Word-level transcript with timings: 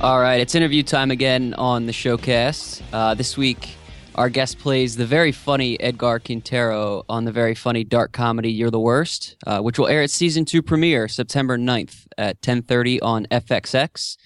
All 0.00 0.20
right, 0.20 0.40
it's 0.40 0.54
interview 0.54 0.84
time 0.84 1.10
again 1.10 1.54
on 1.54 1.86
the 1.86 1.92
showcast. 1.92 2.82
Uh, 2.92 3.14
this 3.14 3.36
week, 3.36 3.70
our 4.14 4.28
guest 4.28 4.60
plays 4.60 4.94
the 4.94 5.04
very 5.04 5.32
funny 5.32 5.78
Edgar 5.80 6.20
Quintero 6.20 7.02
on 7.08 7.24
the 7.24 7.32
very 7.32 7.56
funny 7.56 7.82
dark 7.82 8.12
comedy 8.12 8.52
"You're 8.52 8.70
the 8.70 8.78
Worst," 8.78 9.36
uh, 9.44 9.60
which 9.60 9.76
will 9.76 9.88
air 9.88 10.02
its 10.02 10.14
season 10.14 10.44
two 10.44 10.62
premiere 10.62 11.08
September 11.08 11.58
9th 11.58 12.06
at 12.16 12.40
10:30 12.42 13.00
on 13.02 13.26
FXX. 13.32 14.16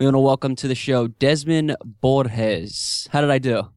We 0.00 0.06
want 0.06 0.14
to 0.14 0.20
welcome 0.20 0.56
to 0.56 0.66
the 0.66 0.74
show 0.74 1.08
Desmin 1.08 1.74
Borges. 1.84 3.06
How 3.12 3.20
did 3.20 3.28
I 3.28 3.36
do? 3.36 3.68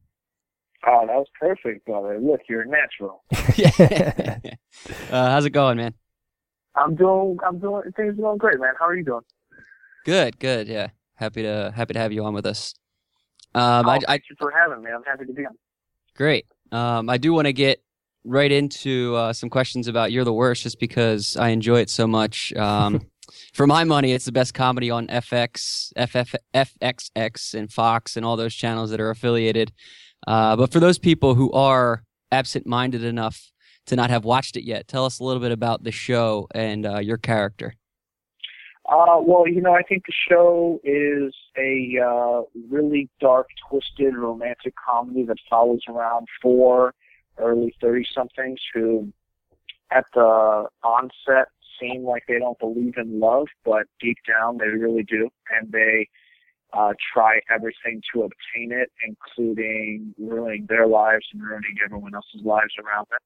Oh, 0.86 1.06
that 1.06 1.16
was 1.16 1.26
perfect, 1.38 1.84
brother. 1.84 2.18
Look, 2.18 2.40
you're 2.48 2.62
a 2.62 2.66
natural. 2.66 3.24
uh, 5.10 5.30
how's 5.30 5.44
it 5.44 5.50
going, 5.50 5.76
man? 5.76 5.92
I'm 6.76 6.94
doing. 6.94 7.36
I'm 7.46 7.58
doing. 7.58 7.82
Things 7.94 8.18
are 8.18 8.22
going 8.22 8.38
great, 8.38 8.58
man. 8.58 8.72
How 8.78 8.86
are 8.86 8.96
you 8.96 9.04
doing? 9.04 9.24
Good, 10.06 10.38
good. 10.38 10.66
Yeah, 10.66 10.88
happy 11.22 11.42
to 11.42 11.72
happy 11.74 11.94
to 11.94 12.00
have 12.00 12.12
you 12.12 12.24
on 12.24 12.34
with 12.34 12.46
us. 12.46 12.74
Um, 13.54 13.86
oh, 13.86 13.90
I, 13.90 13.96
I, 13.96 14.00
thank 14.06 14.24
you 14.30 14.36
for 14.38 14.50
having 14.50 14.82
me. 14.82 14.90
I'm 14.90 15.04
happy 15.04 15.24
to 15.26 15.32
be 15.32 15.46
on. 15.46 15.56
great. 16.16 16.46
Um, 16.70 17.08
I 17.08 17.18
do 17.18 17.32
want 17.32 17.46
to 17.46 17.52
get 17.52 17.82
right 18.24 18.50
into 18.50 19.14
uh, 19.14 19.32
some 19.32 19.48
questions 19.48 19.88
about 19.88 20.10
"You're 20.12 20.24
the 20.24 20.32
Worst," 20.32 20.62
just 20.62 20.80
because 20.80 21.36
I 21.36 21.48
enjoy 21.48 21.80
it 21.80 21.90
so 21.90 22.06
much. 22.06 22.52
Um, 22.54 23.06
for 23.54 23.66
my 23.66 23.84
money, 23.84 24.12
it's 24.12 24.24
the 24.24 24.32
best 24.32 24.54
comedy 24.54 24.90
on 24.90 25.06
FX, 25.06 25.92
FF, 25.96 26.34
FXX, 26.54 27.54
and 27.54 27.72
Fox, 27.72 28.16
and 28.16 28.26
all 28.26 28.36
those 28.36 28.54
channels 28.54 28.90
that 28.90 29.00
are 29.00 29.10
affiliated. 29.10 29.72
Uh, 30.26 30.56
but 30.56 30.72
for 30.72 30.80
those 30.80 30.98
people 30.98 31.34
who 31.34 31.50
are 31.52 32.04
absent-minded 32.30 33.04
enough 33.04 33.50
to 33.86 33.96
not 33.96 34.10
have 34.10 34.24
watched 34.24 34.56
it 34.56 34.64
yet, 34.64 34.88
tell 34.88 35.04
us 35.04 35.18
a 35.18 35.24
little 35.24 35.42
bit 35.42 35.52
about 35.52 35.82
the 35.82 35.90
show 35.90 36.46
and 36.54 36.86
uh, 36.86 36.98
your 36.98 37.18
character. 37.18 37.74
Uh, 38.88 39.20
well, 39.20 39.46
you 39.46 39.60
know, 39.60 39.74
I 39.74 39.82
think 39.82 40.04
the 40.06 40.12
show 40.28 40.80
is 40.82 41.34
a 41.56 41.98
uh, 42.04 42.42
really 42.68 43.08
dark, 43.20 43.46
twisted, 43.68 44.16
romantic 44.16 44.74
comedy 44.76 45.24
that 45.24 45.36
follows 45.48 45.82
around 45.88 46.26
four 46.40 46.94
early 47.38 47.74
30 47.80 48.04
somethings 48.14 48.60
who, 48.74 49.12
at 49.90 50.04
the 50.14 50.66
onset, 50.82 51.48
seem 51.80 52.04
like 52.04 52.24
they 52.28 52.38
don't 52.38 52.58
believe 52.58 52.94
in 52.96 53.20
love, 53.20 53.46
but 53.64 53.86
deep 54.00 54.18
down 54.26 54.58
they 54.58 54.66
really 54.66 55.04
do. 55.04 55.30
And 55.56 55.70
they 55.70 56.08
uh, 56.72 56.92
try 57.12 57.40
everything 57.54 58.02
to 58.12 58.22
obtain 58.22 58.72
it, 58.72 58.90
including 59.06 60.14
ruining 60.18 60.66
their 60.68 60.86
lives 60.86 61.26
and 61.32 61.42
ruining 61.42 61.76
everyone 61.84 62.14
else's 62.14 62.44
lives 62.44 62.74
around 62.82 63.06
them. 63.10 63.18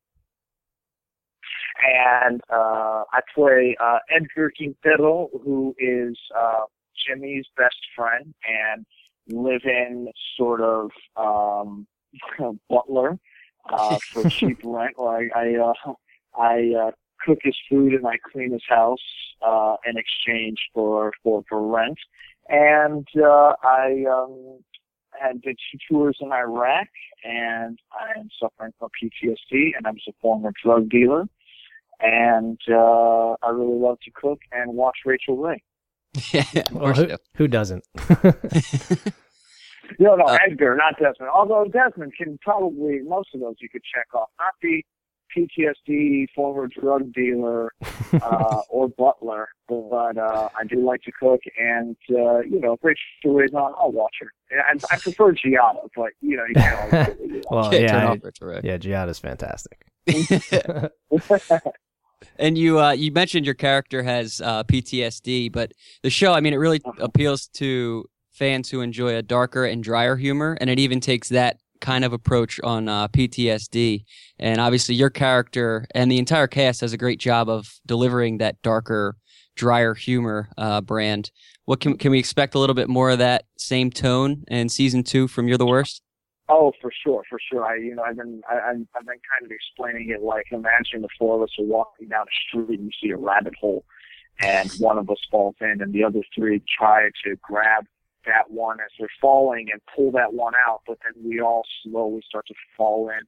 And 1.83 2.41
uh, 2.51 3.05
I 3.13 3.21
play 3.35 3.77
uh, 3.81 3.99
Edgar 4.15 4.51
Quintero, 4.57 5.29
who 5.45 5.75
is 5.79 6.19
uh, 6.37 6.63
Jimmy's 7.07 7.47
best 7.57 7.77
friend 7.95 8.35
and 8.47 8.87
live-in 9.29 10.09
sort 10.37 10.61
of 10.61 10.91
um, 11.17 11.87
butler 12.71 13.19
uh, 13.69 13.99
for 14.13 14.25
cheap 14.31 14.61
rent. 14.65 14.99
Like 14.99 15.31
I, 15.35 15.55
uh, 15.57 15.93
I 16.39 16.73
uh, 16.87 16.91
cook 17.25 17.39
his 17.43 17.57
food 17.69 17.93
and 17.93 18.07
I 18.07 18.17
clean 18.33 18.53
his 18.53 18.63
house 18.69 18.99
uh, 19.43 19.77
in 19.87 19.97
exchange 19.97 20.59
for 20.73 21.13
for 21.23 21.43
for 21.49 21.67
rent. 21.67 21.99
And 22.49 23.07
uh, 23.17 23.55
I 23.63 24.05
um, 24.11 24.61
had 25.21 25.43
did 25.43 25.59
two 25.71 25.79
tours 25.89 26.19
in 26.21 26.33
Iraq, 26.33 26.87
and 27.25 27.79
I 27.93 28.19
am 28.19 28.29
suffering 28.41 28.73
from 28.79 28.91
PTSD, 29.03 29.71
and 29.77 29.87
I'm 29.87 29.97
a 30.09 30.13
former 30.21 30.53
drug 30.63 30.89
dealer. 30.89 31.27
And 32.01 32.59
uh, 32.71 33.33
I 33.43 33.51
really 33.51 33.79
love 33.79 33.99
to 34.05 34.11
cook 34.15 34.41
and 34.53 34.75
watch 34.75 34.99
Rachael 35.05 35.37
Ray. 35.39 35.63
yeah, 36.33 36.45
Well, 36.73 36.93
who, 36.95 37.09
who 37.37 37.49
doesn't? 37.49 37.85
No, 40.01 40.17
no, 40.17 40.25
Uh, 40.25 40.37
Edgar, 40.45 40.75
not 40.77 40.99
Desmin. 40.99 41.29
Although 41.33 41.67
Desmin 41.71 42.11
can 42.12 42.39
probably 42.43 42.99
most 43.06 43.29
of 43.35 43.41
those 43.41 43.55
you 43.61 43.69
could 43.69 43.83
check 43.85 44.06
off. 44.15 44.29
Not 44.37 44.53
the 44.61 44.83
PTSD, 45.37 46.27
former 46.35 46.67
drug 46.67 47.12
dealer, 47.12 47.71
uh, 48.15 48.62
or 48.69 48.89
butler, 48.89 49.49
but 49.69 50.19
uh, 50.19 50.49
I 50.59 50.65
do 50.69 50.85
like 50.85 51.03
to 51.03 51.12
cook, 51.12 51.41
and 51.56 51.97
uh, 52.11 52.41
you 52.41 52.59
know, 52.61 52.73
if 52.73 52.81
Rachael 52.83 53.35
Ray's 53.37 53.55
on, 53.55 53.75
I'll 53.79 53.93
watch 53.93 54.17
her. 54.23 54.33
And 54.69 54.83
I 54.91 54.97
prefer 54.99 55.33
Giada, 55.35 55.89
but 55.95 56.11
you 56.21 56.37
know, 56.37 56.45
you 56.49 56.55
can't 56.56 56.93
always 56.93 57.19
really 57.21 57.37
watch. 57.39 57.45
well, 57.53 57.71
Can't 57.71 57.83
yeah, 57.83 57.89
turn 57.93 58.03
I- 58.03 58.06
off 58.09 58.19
Rachael 58.25 58.49
Ray. 58.49 58.61
yeah, 58.65 58.79
Giada's 58.79 59.21
fantastic. 59.21 59.87
And 62.38 62.56
you 62.56 62.81
uh, 62.81 62.93
you 62.93 63.12
mentioned 63.12 63.44
your 63.47 63.54
character 63.54 64.03
has 64.03 64.41
uh, 64.41 64.65
PTSD, 64.65 65.53
but 65.53 65.72
the 66.03 66.10
show, 66.10 66.32
I 66.32 66.41
mean, 66.41 66.53
it 66.53 66.56
really 66.56 66.81
Uh-huh. 66.84 67.04
appeals 67.04 67.49
to 67.54 68.04
fans 68.32 68.71
who 68.71 68.81
enjoy 68.81 69.16
a 69.16 69.22
darker 69.22 69.65
and 69.65 69.82
drier 69.82 70.16
humor, 70.16 70.56
and 70.60 70.69
it 70.71 70.78
even 70.78 71.00
takes 71.00 71.28
that 71.31 71.59
kind 71.81 72.05
of 72.05 72.12
approach 72.12 72.59
on 72.62 72.88
uh, 72.88 73.09
PTSD. 73.09 74.05
And 74.38 74.60
obviously, 74.60 74.94
your 74.94 75.10
character 75.10 75.87
and 75.94 76.10
the 76.10 76.19
entire 76.19 76.47
cast 76.47 76.81
does 76.81 76.93
a 76.93 76.99
great 76.99 77.21
job 77.21 77.49
of 77.49 77.66
delivering 77.87 78.38
that 78.38 78.60
darker, 78.62 79.16
drier 79.56 79.94
humor 79.94 80.49
uh, 80.56 80.81
brand. 80.81 81.31
What 81.66 81.81
can 81.81 81.99
can 81.99 82.10
we 82.12 82.19
expect 82.19 82.55
a 82.55 82.59
little 82.59 82.75
bit 82.75 82.88
more 82.88 83.10
of 83.10 83.19
that 83.19 83.44
same 83.59 83.91
tone 83.91 84.44
in 84.49 84.69
season 84.69 85.03
two 85.03 85.28
from 85.28 85.49
You're 85.49 85.59
the 85.59 85.66
Worst? 85.66 86.03
Oh, 86.49 86.73
for 86.81 86.93
sure, 87.05 87.23
for 87.29 87.39
sure. 87.51 87.65
I, 87.65 87.77
you 87.77 87.95
know, 87.95 88.03
I've 88.03 88.17
been, 88.17 88.41
I, 88.49 88.71
I've 88.71 88.77
been 88.77 89.21
kind 89.31 89.45
of 89.45 89.51
explaining 89.51 90.11
it 90.11 90.23
like 90.23 90.47
imagine 90.53 91.03
the 91.03 91.09
four 91.19 91.37
of 91.37 91.43
us 91.43 91.51
are 91.59 91.65
walking 91.65 92.09
down 92.09 92.27
a 92.27 92.34
street 92.49 92.79
and 92.79 92.87
you 92.87 93.09
see 93.09 93.11
a 93.11 93.17
rabbit 93.17 93.55
hole, 93.61 93.84
and 94.39 94.71
one 94.79 94.99
of 94.99 95.11
us 95.11 95.19
falls 95.31 95.56
in, 95.61 95.83
and 95.83 95.93
the 95.93 96.05
other 96.05 96.23
three 96.35 96.62
try 96.79 97.09
to 97.25 97.37
grab 97.43 97.87
that 98.27 98.51
one 98.51 98.79
as 98.81 98.91
they're 98.99 99.09
falling 99.21 99.69
and 99.73 99.81
pull 99.95 100.11
that 100.12 100.33
one 100.33 100.53
out, 100.67 100.83
but 100.87 100.99
then 101.05 101.23
we 101.25 101.41
all 101.41 101.62
slowly 101.83 102.23
start 102.29 102.47
to 102.47 102.55
fall 102.77 103.09
in 103.09 103.21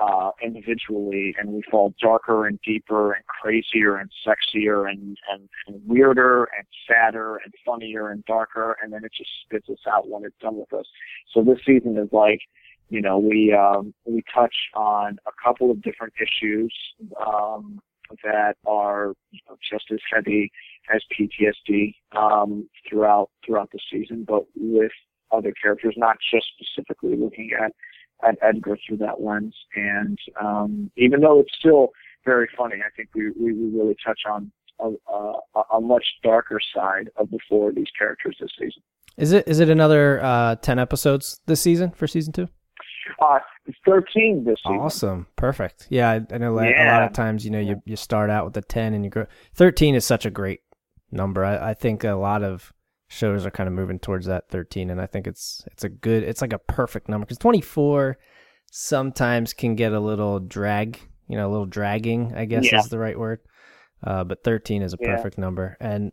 uh, 0.00 0.30
individually, 0.42 1.34
and 1.38 1.50
we 1.50 1.62
fall 1.70 1.94
darker 2.00 2.46
and 2.46 2.58
deeper 2.64 3.12
and 3.12 3.24
crazier 3.26 3.96
and 3.96 4.10
sexier 4.26 4.88
and, 4.88 5.16
and, 5.32 5.48
and 5.66 5.80
weirder 5.86 6.48
and 6.56 6.66
sadder 6.86 7.40
and 7.44 7.52
funnier 7.64 8.10
and 8.10 8.24
darker, 8.26 8.76
and 8.82 8.92
then 8.92 9.04
it 9.04 9.12
just 9.16 9.30
spits 9.44 9.68
us 9.68 9.78
out 9.90 10.08
when 10.08 10.24
it's 10.24 10.36
done 10.40 10.56
with 10.56 10.72
us. 10.72 10.86
So 11.32 11.42
this 11.42 11.58
season 11.64 11.96
is 11.96 12.08
like, 12.12 12.40
you 12.88 13.00
know, 13.00 13.18
we 13.18 13.52
um, 13.52 13.94
we 14.04 14.22
touch 14.32 14.54
on 14.74 15.18
a 15.26 15.32
couple 15.42 15.70
of 15.70 15.82
different 15.82 16.12
issues 16.20 16.72
um, 17.26 17.80
that 18.22 18.54
are 18.66 19.14
you 19.32 19.40
know, 19.48 19.56
just 19.72 19.86
as 19.90 19.98
heavy 20.12 20.52
as 20.94 21.02
PTSD 21.18 21.94
um, 22.16 22.68
throughout 22.88 23.30
throughout 23.44 23.70
the 23.72 23.80
season, 23.90 24.24
but 24.28 24.44
with 24.54 24.92
other 25.32 25.52
characters, 25.60 25.94
not 25.96 26.16
just 26.32 26.46
specifically 26.56 27.16
looking 27.16 27.50
at 27.60 27.72
at 28.22 28.38
Edgar 28.42 28.78
through 28.86 28.98
that 28.98 29.20
lens. 29.20 29.54
And 29.74 30.18
um, 30.40 30.90
even 30.96 31.20
though 31.20 31.40
it's 31.40 31.52
still 31.58 31.90
very 32.24 32.48
funny, 32.56 32.76
I 32.76 32.90
think 32.96 33.10
we 33.14 33.30
we, 33.30 33.52
we 33.52 33.78
really 33.78 33.96
touch 34.04 34.20
on 34.28 34.50
a, 34.80 34.90
a, 35.12 35.60
a 35.76 35.80
much 35.80 36.04
darker 36.22 36.60
side 36.74 37.10
of 37.16 37.30
the 37.30 37.38
four 37.48 37.70
of 37.70 37.74
these 37.74 37.90
characters 37.98 38.36
this 38.40 38.50
season. 38.58 38.82
Is 39.16 39.32
it 39.32 39.46
is 39.46 39.60
it 39.60 39.70
another 39.70 40.22
uh, 40.22 40.56
ten 40.56 40.78
episodes 40.78 41.40
this 41.46 41.60
season 41.60 41.90
for 41.92 42.06
season 42.06 42.32
two? 42.32 42.48
Uh, 43.20 43.38
13 43.86 44.44
this 44.44 44.56
season. 44.64 44.80
Awesome, 44.80 45.26
perfect. 45.36 45.86
Yeah, 45.90 46.10
I, 46.10 46.34
I 46.34 46.38
know 46.38 46.54
like, 46.54 46.74
a 46.76 46.86
lot 46.86 47.04
of 47.04 47.12
times 47.12 47.44
you 47.44 47.50
know 47.50 47.60
you 47.60 47.80
you 47.84 47.96
start 47.96 48.30
out 48.30 48.44
with 48.44 48.54
the 48.54 48.62
ten 48.62 48.94
and 48.94 49.04
you 49.04 49.10
grow. 49.10 49.26
Thirteen 49.54 49.94
is 49.94 50.04
such 50.04 50.26
a 50.26 50.30
great 50.30 50.60
number. 51.10 51.44
I, 51.44 51.70
I 51.70 51.74
think 51.74 52.04
a 52.04 52.12
lot 52.12 52.42
of 52.42 52.72
shows 53.08 53.46
are 53.46 53.50
kind 53.50 53.68
of 53.68 53.74
moving 53.74 53.98
towards 53.98 54.26
that 54.26 54.48
thirteen, 54.48 54.90
and 54.90 55.00
I 55.00 55.06
think 55.06 55.26
it's 55.26 55.64
it's 55.72 55.84
a 55.84 55.88
good 55.88 56.22
it's 56.22 56.40
like 56.42 56.52
a 56.52 56.58
perfect 56.58 57.08
number 57.08 57.24
because 57.26 57.38
twenty 57.38 57.60
four 57.60 58.18
sometimes 58.70 59.52
can 59.52 59.74
get 59.76 59.92
a 59.92 60.00
little 60.00 60.40
drag, 60.40 60.98
you 61.28 61.36
know, 61.36 61.48
a 61.48 61.52
little 61.52 61.66
dragging. 61.66 62.34
I 62.34 62.44
guess 62.44 62.64
Yeah. 62.64 62.80
is 62.80 62.88
the 62.88 62.98
right 62.98 63.18
word. 63.18 63.40
Uh, 64.04 64.24
but 64.24 64.44
thirteen 64.44 64.82
is 64.82 64.92
a 64.92 64.98
Yeah. 65.00 65.16
perfect 65.16 65.38
number, 65.38 65.76
and 65.80 66.12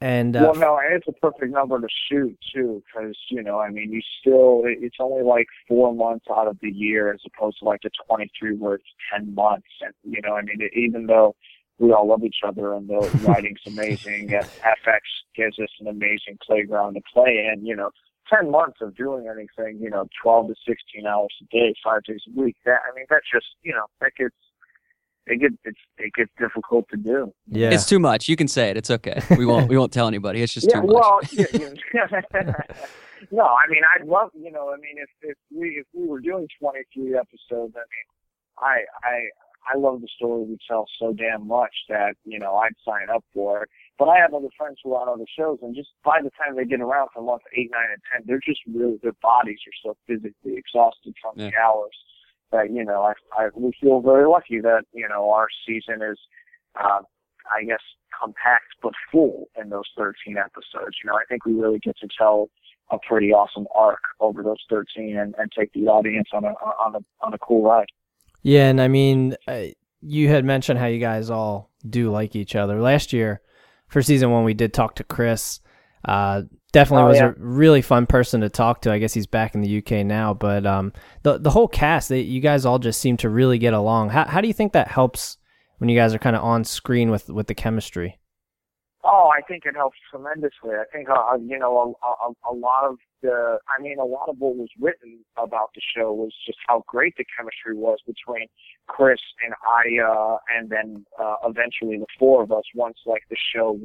and 0.00 0.36
uh, 0.36 0.40
Well, 0.42 0.54
no, 0.56 0.78
it's 0.90 1.06
a 1.08 1.12
perfect 1.12 1.52
number 1.52 1.80
to 1.80 1.88
shoot 2.10 2.36
too, 2.54 2.82
because 2.86 3.16
you 3.30 3.42
know, 3.42 3.58
I 3.60 3.70
mean, 3.70 3.92
you 3.92 4.00
still 4.20 4.62
it's 4.64 4.96
only 5.00 5.22
like 5.22 5.46
four 5.68 5.94
months 5.94 6.26
out 6.30 6.48
of 6.48 6.58
the 6.60 6.70
year 6.70 7.12
as 7.12 7.20
opposed 7.26 7.58
to 7.60 7.64
like 7.66 7.80
the 7.82 7.90
23 8.08 8.56
where 8.56 8.74
it's 8.74 8.84
10 9.14 9.34
months, 9.34 9.68
and 9.80 9.94
you 10.02 10.20
know, 10.22 10.34
I 10.36 10.42
mean, 10.42 10.58
even 10.74 11.06
though 11.06 11.36
we 11.82 11.92
all 11.92 12.06
love 12.06 12.22
each 12.22 12.38
other 12.46 12.74
and 12.74 12.88
the 12.88 12.94
writing's 13.26 13.60
amazing, 13.66 14.32
and 14.32 14.46
FX 14.62 15.00
gives 15.34 15.58
us 15.58 15.68
an 15.80 15.88
amazing 15.88 16.38
playground 16.46 16.94
to 16.94 17.00
play 17.12 17.50
in, 17.52 17.66
you 17.66 17.76
know. 17.76 17.90
10 18.32 18.52
months 18.52 18.78
of 18.80 18.94
doing 18.94 19.26
anything, 19.26 19.82
you 19.82 19.90
know, 19.90 20.06
12 20.22 20.46
to 20.46 20.54
16 20.66 21.06
hours 21.06 21.34
a 21.42 21.44
day, 21.54 21.74
five 21.84 22.02
days 22.04 22.22
a 22.28 22.40
week. 22.40 22.56
That, 22.64 22.78
I 22.88 22.94
mean, 22.94 23.04
that 23.10 23.22
just, 23.30 23.46
you 23.62 23.72
know, 23.72 23.84
that 24.00 24.12
gets, 24.16 24.34
it 25.26 25.40
gets, 25.40 25.54
it's, 25.64 25.78
it 25.98 26.12
gets 26.14 26.30
difficult 26.38 26.86
to 26.90 26.96
do. 26.96 27.34
yeah, 27.48 27.70
It's 27.70 27.84
too 27.84 27.98
much. 27.98 28.28
You 28.28 28.36
can 28.36 28.46
say 28.46 28.70
it. 28.70 28.76
It's 28.76 28.90
okay. 28.90 29.20
We 29.36 29.44
won't. 29.44 29.68
we 29.68 29.76
won't 29.76 29.92
tell 29.92 30.06
anybody. 30.06 30.40
It's 30.40 30.54
just 30.54 30.68
yeah, 30.68 30.80
too 30.80 30.86
much. 30.86 30.94
well, 30.94 31.20
yeah, 31.32 31.46
yeah. 31.92 32.06
no, 33.32 33.44
I 33.44 33.68
mean, 33.68 33.82
I'd 33.94 34.06
love, 34.06 34.30
you 34.34 34.52
know, 34.52 34.72
I 34.72 34.76
mean, 34.76 34.96
if 34.96 35.10
if 35.22 35.36
we 35.54 35.70
if 35.80 35.86
we 35.92 36.06
were 36.06 36.20
doing 36.20 36.46
23 36.60 37.16
episodes, 37.16 37.74
I 37.76 37.84
mean, 37.90 38.06
I 38.58 38.84
I 39.02 39.28
I 39.72 39.78
love 39.78 40.00
the 40.00 40.08
story 40.16 40.44
we 40.44 40.58
tell 40.68 40.86
so 40.98 41.12
damn 41.12 41.46
much 41.46 41.74
that 41.88 42.14
you 42.24 42.38
know 42.38 42.56
I'd 42.56 42.74
sign 42.84 43.08
up 43.14 43.24
for 43.32 43.62
it. 43.64 43.68
But 43.98 44.08
I 44.08 44.18
have 44.18 44.34
other 44.34 44.48
friends 44.56 44.78
who 44.82 44.94
are 44.94 45.02
on 45.02 45.08
other 45.08 45.26
shows, 45.38 45.58
and 45.62 45.74
just 45.74 45.90
by 46.04 46.18
the 46.22 46.30
time 46.30 46.56
they 46.56 46.64
get 46.64 46.80
around 46.80 47.10
for 47.14 47.22
month 47.22 47.42
eight, 47.56 47.70
nine, 47.72 47.90
and 47.92 48.02
ten, 48.12 48.22
they're 48.26 48.40
just 48.40 48.60
really 48.72 48.98
their 49.02 49.12
bodies 49.22 49.58
are 49.66 49.90
so 49.90 49.96
physically 50.06 50.56
exhausted 50.56 51.14
from 51.20 51.34
Yeah. 51.36 51.50
the 51.50 51.56
hours 51.56 51.96
that 52.50 52.70
you 52.72 52.84
know 52.84 53.02
I, 53.02 53.12
I 53.38 53.48
we 53.54 53.72
feel 53.80 54.00
very 54.00 54.26
lucky 54.28 54.60
that 54.60 54.84
you 54.92 55.08
know 55.08 55.30
our 55.30 55.48
season 55.66 56.02
is, 56.02 56.18
uh, 56.78 57.02
I 57.54 57.64
guess, 57.64 57.82
compact 58.18 58.74
but 58.82 58.92
full 59.10 59.48
in 59.60 59.70
those 59.70 59.86
13 59.96 60.36
episodes. 60.38 60.96
You 61.02 61.10
know, 61.10 61.14
I 61.16 61.24
think 61.28 61.44
we 61.46 61.52
really 61.52 61.78
get 61.78 61.96
to 61.98 62.08
tell 62.18 62.48
a 62.90 62.98
pretty 63.08 63.32
awesome 63.32 63.66
arc 63.74 64.00
over 64.20 64.42
those 64.42 64.58
13 64.68 65.16
and, 65.16 65.34
and 65.38 65.50
take 65.56 65.72
the 65.72 65.86
audience 65.86 66.28
on 66.32 66.44
a 66.44 66.48
on 66.84 66.96
a 66.96 66.98
on 67.24 67.32
a 67.32 67.38
cool 67.38 67.62
ride. 67.62 67.86
Yeah, 68.42 68.68
and 68.68 68.80
I 68.80 68.88
mean, 68.88 69.36
uh, 69.46 69.64
you 70.00 70.28
had 70.28 70.44
mentioned 70.44 70.78
how 70.78 70.86
you 70.86 70.98
guys 70.98 71.30
all 71.30 71.70
do 71.88 72.10
like 72.10 72.34
each 72.36 72.56
other. 72.56 72.80
Last 72.80 73.12
year, 73.12 73.40
for 73.88 74.02
season 74.02 74.30
one, 74.30 74.44
we 74.44 74.54
did 74.54 74.72
talk 74.74 74.96
to 74.96 75.04
Chris. 75.04 75.60
Uh, 76.04 76.42
definitely 76.72 77.04
Oh, 77.04 77.08
was 77.08 77.18
yeah. 77.18 77.28
a 77.28 77.34
really 77.36 77.82
fun 77.82 78.06
person 78.06 78.40
to 78.40 78.48
talk 78.48 78.80
to. 78.82 78.92
I 78.92 78.98
guess 78.98 79.14
he's 79.14 79.26
back 79.28 79.54
in 79.54 79.60
the 79.60 79.78
UK 79.78 80.04
now, 80.04 80.34
but 80.34 80.66
um, 80.66 80.92
the 81.22 81.38
the 81.38 81.50
whole 81.50 81.68
cast, 81.68 82.08
they, 82.08 82.20
you 82.20 82.40
guys 82.40 82.66
all 82.66 82.78
just 82.80 83.00
seem 83.00 83.16
to 83.18 83.28
really 83.28 83.58
get 83.58 83.74
along. 83.74 84.10
How 84.10 84.24
how 84.26 84.40
do 84.40 84.48
you 84.48 84.54
think 84.54 84.72
that 84.72 84.88
helps 84.88 85.36
when 85.78 85.88
you 85.88 85.96
guys 85.96 86.12
are 86.14 86.18
kind 86.18 86.34
of 86.34 86.42
on 86.42 86.64
screen 86.64 87.10
with 87.10 87.28
with 87.30 87.46
the 87.46 87.54
chemistry? 87.54 88.18
I 89.32 89.40
think 89.48 89.64
it 89.64 89.74
helps 89.74 89.96
tremendously. 90.10 90.74
I 90.84 90.84
think, 90.92 91.08
uh, 91.08 91.36
you 91.40 91.58
know, 91.58 91.72
a, 92.02 92.28
a, 92.28 92.52
a 92.52 92.54
lot 92.54 92.84
of 92.84 92.96
the, 93.22 93.58
I 93.66 93.80
mean, 93.80 93.98
a 93.98 94.04
lot 94.04 94.28
of 94.28 94.36
what 94.38 94.56
was 94.56 94.68
written 94.78 95.20
about 95.36 95.70
the 95.74 95.80
show 95.96 96.12
was 96.12 96.32
just 96.46 96.58
how 96.68 96.84
great 96.86 97.14
the 97.16 97.24
chemistry 97.36 97.74
was 97.74 97.98
between 98.06 98.46
Chris 98.88 99.20
and 99.44 99.54
Aya, 99.78 100.36
and 100.54 100.70
then 100.70 101.06
uh, 101.22 101.36
eventually 101.44 101.98
the 101.98 102.06
four 102.18 102.42
of 102.42 102.52
us. 102.52 102.64
Once 102.74 102.98
like 103.06 103.22
the 103.30 103.36
show, 103.54 103.80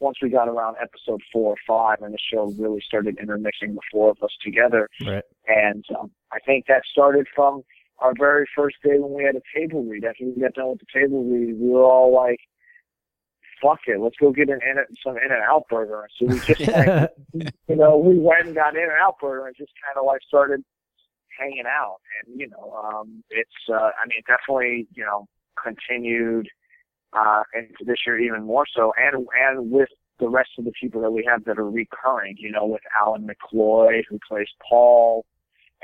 once 0.00 0.18
we 0.22 0.28
got 0.28 0.48
around 0.48 0.76
episode 0.80 1.20
four 1.32 1.54
or 1.54 1.60
five, 1.66 2.02
and 2.02 2.12
the 2.12 2.18
show 2.32 2.52
really 2.58 2.82
started 2.86 3.16
intermixing 3.20 3.74
the 3.74 3.86
four 3.90 4.10
of 4.10 4.18
us 4.22 4.34
together. 4.44 4.88
Right. 5.06 5.24
And 5.46 5.84
um, 5.98 6.10
I 6.32 6.38
think 6.40 6.66
that 6.68 6.82
started 6.90 7.26
from 7.34 7.62
our 8.00 8.12
very 8.18 8.46
first 8.56 8.76
day 8.82 8.98
when 8.98 9.12
we 9.14 9.24
had 9.24 9.36
a 9.36 9.42
table 9.56 9.84
read. 9.84 10.04
After 10.04 10.24
we 10.24 10.40
got 10.40 10.54
done 10.54 10.70
with 10.70 10.80
the 10.80 10.86
table 10.92 11.24
read, 11.24 11.58
we 11.58 11.68
were 11.68 11.84
all 11.84 12.14
like, 12.14 12.40
"Fuck 13.62 13.80
it, 13.86 14.00
let's 14.00 14.16
go 14.16 14.32
get 14.32 14.48
an 14.48 14.60
in 14.68 14.76
some 15.04 15.16
In 15.16 15.30
and 15.30 15.42
Out 15.42 15.64
burger." 15.68 16.08
So 16.18 16.26
we 16.26 16.40
just, 16.40 16.60
like, 16.68 17.10
you 17.68 17.76
know, 17.76 17.96
we 17.96 18.18
went 18.18 18.46
and 18.46 18.54
got 18.54 18.76
In 18.76 18.82
and 18.82 18.92
Out 19.00 19.16
burger 19.20 19.46
and 19.46 19.56
just 19.56 19.72
kind 19.84 19.98
of 19.98 20.06
like 20.06 20.20
started 20.26 20.64
hanging 21.38 21.64
out. 21.66 21.98
And 22.26 22.38
you 22.38 22.48
know, 22.48 22.72
um, 22.72 23.22
it's, 23.30 23.50
uh, 23.68 23.74
I 23.74 24.06
mean, 24.08 24.22
definitely, 24.26 24.86
you 24.94 25.04
know, 25.04 25.26
continued 25.62 26.48
uh, 27.12 27.42
into 27.54 27.84
this 27.84 27.98
year 28.06 28.18
even 28.18 28.44
more 28.44 28.66
so, 28.74 28.92
and 28.96 29.26
and 29.44 29.70
with 29.70 29.88
the 30.18 30.28
rest 30.28 30.50
of 30.58 30.64
the 30.64 30.72
people 30.78 31.00
that 31.00 31.10
we 31.10 31.26
have 31.28 31.44
that 31.44 31.58
are 31.58 31.70
recurring. 31.70 32.36
You 32.38 32.52
know, 32.52 32.66
with 32.66 32.82
Allan 33.00 33.28
McLeod 33.28 34.02
who 34.08 34.18
plays 34.28 34.48
Paul 34.68 35.24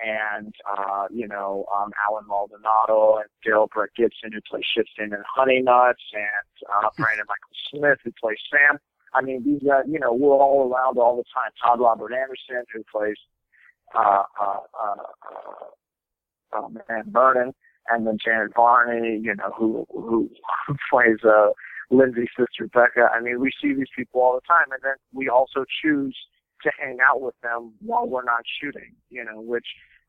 and 0.05 0.55
uh, 0.71 1.07
you 1.11 1.27
know 1.27 1.67
um, 1.75 1.91
Allen 2.09 2.25
Maldonado 2.29 3.17
and 3.17 3.29
Darrell 3.45 3.71
Britt-Gibson 3.73 4.33
who 4.33 4.41
plays 4.49 4.65
Shitstain 4.77 5.15
and 5.15 5.25
Honey 5.29 5.63
Nuts 5.63 6.03
and 6.13 6.69
uh, 6.73 6.89
Brandon 6.97 7.27
Mychal 7.27 7.79
Smith 7.79 7.99
who 8.05 8.13
plays 8.21 8.39
Sam. 8.51 8.79
I 9.15 9.23
mean, 9.23 9.45
these 9.45 9.69
uh, 9.69 9.83
you 9.87 9.99
know 9.99 10.13
we're 10.13 10.37
all 10.37 10.71
around 10.71 10.99
all 10.99 11.17
the 11.17 11.25
time. 11.35 11.51
Todd 11.63 11.81
Robert 11.81 12.13
Anderson 12.13 12.65
who 12.73 12.83
plays 12.93 13.17
uh, 13.95 14.25
uh, 14.41 14.61
uh, 14.83 14.95
uh, 15.33 16.59
uh, 16.59 16.69
man 16.69 17.05
Vernon, 17.09 17.55
and 17.89 18.07
then 18.07 18.19
Janet 18.23 18.53
Varney, 18.55 19.19
you 19.23 19.35
know 19.35 19.53
who 19.57 19.87
who, 19.91 20.31
who 20.67 20.77
plays 20.91 21.19
uh, 21.25 21.51
Lindsay's 21.91 22.29
sister 22.37 22.69
Becca. 22.73 23.09
I 23.15 23.21
mean, 23.21 23.41
we 23.41 23.51
see 23.63 23.75
these 23.75 23.91
people 23.97 24.21
all 24.21 24.35
the 24.35 24.47
time, 24.47 24.73
and 24.73 24.81
then 24.83 24.95
we 25.13 25.29
also 25.29 25.65
choose 25.83 26.17
to 26.63 26.71
hang 26.79 26.99
out 27.09 27.21
with 27.21 27.35
them 27.43 27.75
while 27.81 28.07
we're 28.07 28.25
not 28.25 28.43
shooting, 28.61 28.95
you 29.11 29.25
know, 29.25 29.41
which 29.41 29.67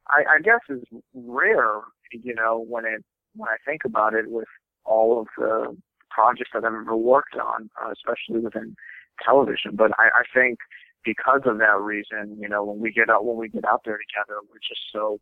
I, 0.09 0.23
I 0.37 0.41
guess 0.41 0.61
is 0.69 0.83
rare, 1.13 1.81
you 2.11 2.33
know, 2.33 2.63
when 2.67 2.85
it 2.85 3.03
when 3.35 3.49
I 3.49 3.57
think 3.65 3.81
about 3.85 4.13
it 4.13 4.25
with 4.29 4.47
all 4.85 5.21
of 5.21 5.27
the 5.37 5.77
projects 6.09 6.49
that 6.53 6.63
I've 6.63 6.73
ever 6.73 6.95
worked 6.95 7.35
on, 7.35 7.69
uh, 7.81 7.91
especially 7.91 8.41
within 8.41 8.75
television. 9.23 9.75
But 9.75 9.91
I, 9.99 10.07
I 10.07 10.23
think 10.33 10.57
because 11.03 11.41
of 11.45 11.59
that 11.59 11.79
reason, 11.79 12.37
you 12.39 12.49
know, 12.49 12.63
when 12.63 12.79
we 12.79 12.91
get 12.91 13.09
out 13.09 13.25
when 13.25 13.37
we 13.37 13.49
get 13.49 13.65
out 13.65 13.81
there 13.85 13.97
together, 13.97 14.39
we're 14.49 14.59
just 14.67 14.81
so 14.91 15.19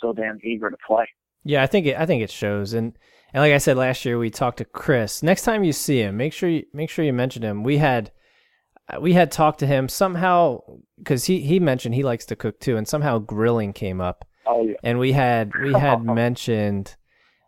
so 0.00 0.12
damn 0.12 0.38
eager 0.42 0.70
to 0.70 0.76
play. 0.86 1.06
Yeah, 1.44 1.62
I 1.62 1.66
think 1.66 1.86
it, 1.86 1.96
I 1.96 2.06
think 2.06 2.22
it 2.22 2.30
shows, 2.30 2.72
and 2.72 2.98
and 3.32 3.42
like 3.42 3.52
I 3.52 3.58
said 3.58 3.76
last 3.76 4.04
year, 4.04 4.18
we 4.18 4.30
talked 4.30 4.58
to 4.58 4.64
Chris. 4.64 5.22
Next 5.22 5.42
time 5.42 5.64
you 5.64 5.72
see 5.72 6.00
him, 6.00 6.16
make 6.16 6.32
sure 6.32 6.48
you 6.48 6.64
make 6.72 6.90
sure 6.90 7.04
you 7.04 7.12
mention 7.12 7.42
him. 7.42 7.62
We 7.62 7.78
had 7.78 8.10
we 9.00 9.12
had 9.14 9.30
talked 9.32 9.58
to 9.60 9.66
him 9.66 9.88
somehow 9.88 10.60
because 10.98 11.24
he 11.24 11.40
he 11.40 11.58
mentioned 11.60 11.94
he 11.94 12.02
likes 12.02 12.26
to 12.26 12.36
cook 12.36 12.60
too, 12.60 12.76
and 12.76 12.86
somehow 12.86 13.18
grilling 13.18 13.72
came 13.72 14.00
up, 14.00 14.24
Oh 14.46 14.64
yeah. 14.64 14.74
and 14.82 14.98
we 14.98 15.12
had 15.12 15.52
we 15.60 15.72
had 15.78 16.04
mentioned 16.04 16.96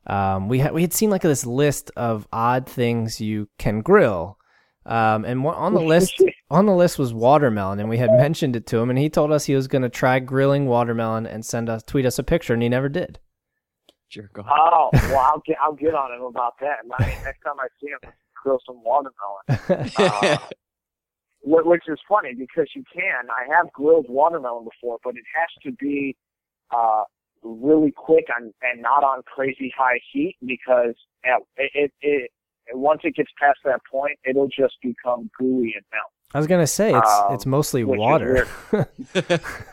um, 0.06 0.48
we 0.48 0.58
had 0.58 0.72
we 0.72 0.82
had 0.82 0.92
seen 0.92 1.10
like 1.10 1.22
this 1.22 1.46
list 1.46 1.90
of 1.96 2.26
odd 2.32 2.66
things 2.68 3.20
you 3.20 3.48
can 3.58 3.80
grill, 3.82 4.38
um, 4.86 5.24
and 5.24 5.44
one, 5.44 5.54
on 5.54 5.74
the 5.74 5.80
list 5.80 6.14
on 6.50 6.66
the 6.66 6.74
list 6.74 6.98
was 6.98 7.12
watermelon, 7.14 7.78
and 7.78 7.88
we 7.88 7.98
had 7.98 8.10
mentioned 8.12 8.56
it 8.56 8.66
to 8.66 8.78
him, 8.78 8.90
and 8.90 8.98
he 8.98 9.08
told 9.10 9.30
us 9.30 9.44
he 9.44 9.54
was 9.54 9.68
going 9.68 9.82
to 9.82 9.88
try 9.90 10.18
grilling 10.18 10.66
watermelon 10.66 11.26
and 11.26 11.44
send 11.44 11.68
us 11.68 11.82
tweet 11.84 12.06
us 12.06 12.18
a 12.18 12.22
picture, 12.24 12.52
and 12.54 12.62
he 12.62 12.68
never 12.68 12.88
did. 12.88 13.18
Jerk 14.10 14.38
off. 14.38 14.46
Oh 14.48 14.88
well, 15.10 15.18
I'll 15.18 15.42
get 15.46 15.56
I'll 15.62 15.74
get 15.74 15.94
on 15.94 16.12
him 16.12 16.22
about 16.22 16.54
that. 16.60 16.78
I 16.98 17.06
mean, 17.06 17.16
next 17.22 17.42
time 17.42 17.60
I 17.60 17.68
see 17.80 17.88
him, 17.88 18.10
grill 18.42 18.58
some 18.66 18.82
watermelon. 18.82 19.90
Uh, 19.98 20.36
Wh- 20.38 20.50
which 21.42 21.84
is 21.88 21.98
funny 22.08 22.34
because 22.34 22.68
you 22.74 22.84
can. 22.92 23.28
I 23.30 23.54
have 23.54 23.72
grilled 23.72 24.06
watermelon 24.08 24.64
before, 24.64 24.98
but 25.04 25.14
it 25.16 25.24
has 25.34 25.48
to 25.64 25.72
be 25.72 26.16
uh, 26.70 27.04
really 27.42 27.92
quick 27.92 28.26
on, 28.36 28.52
and 28.62 28.82
not 28.82 29.04
on 29.04 29.22
crazy 29.22 29.72
high 29.76 30.00
heat 30.12 30.36
because 30.44 30.94
it, 31.24 31.42
it, 31.74 31.92
it 32.00 32.30
once 32.72 33.00
it 33.04 33.14
gets 33.14 33.30
past 33.40 33.58
that 33.64 33.80
point, 33.90 34.18
it'll 34.24 34.48
just 34.48 34.74
become 34.82 35.30
gooey 35.38 35.72
and 35.74 35.84
melt. 35.92 36.12
I 36.34 36.38
was 36.38 36.46
gonna 36.46 36.66
say 36.66 36.94
it's 36.94 37.10
Um, 37.10 37.32
it's 37.34 37.46
mostly 37.46 37.84
water. 37.84 38.46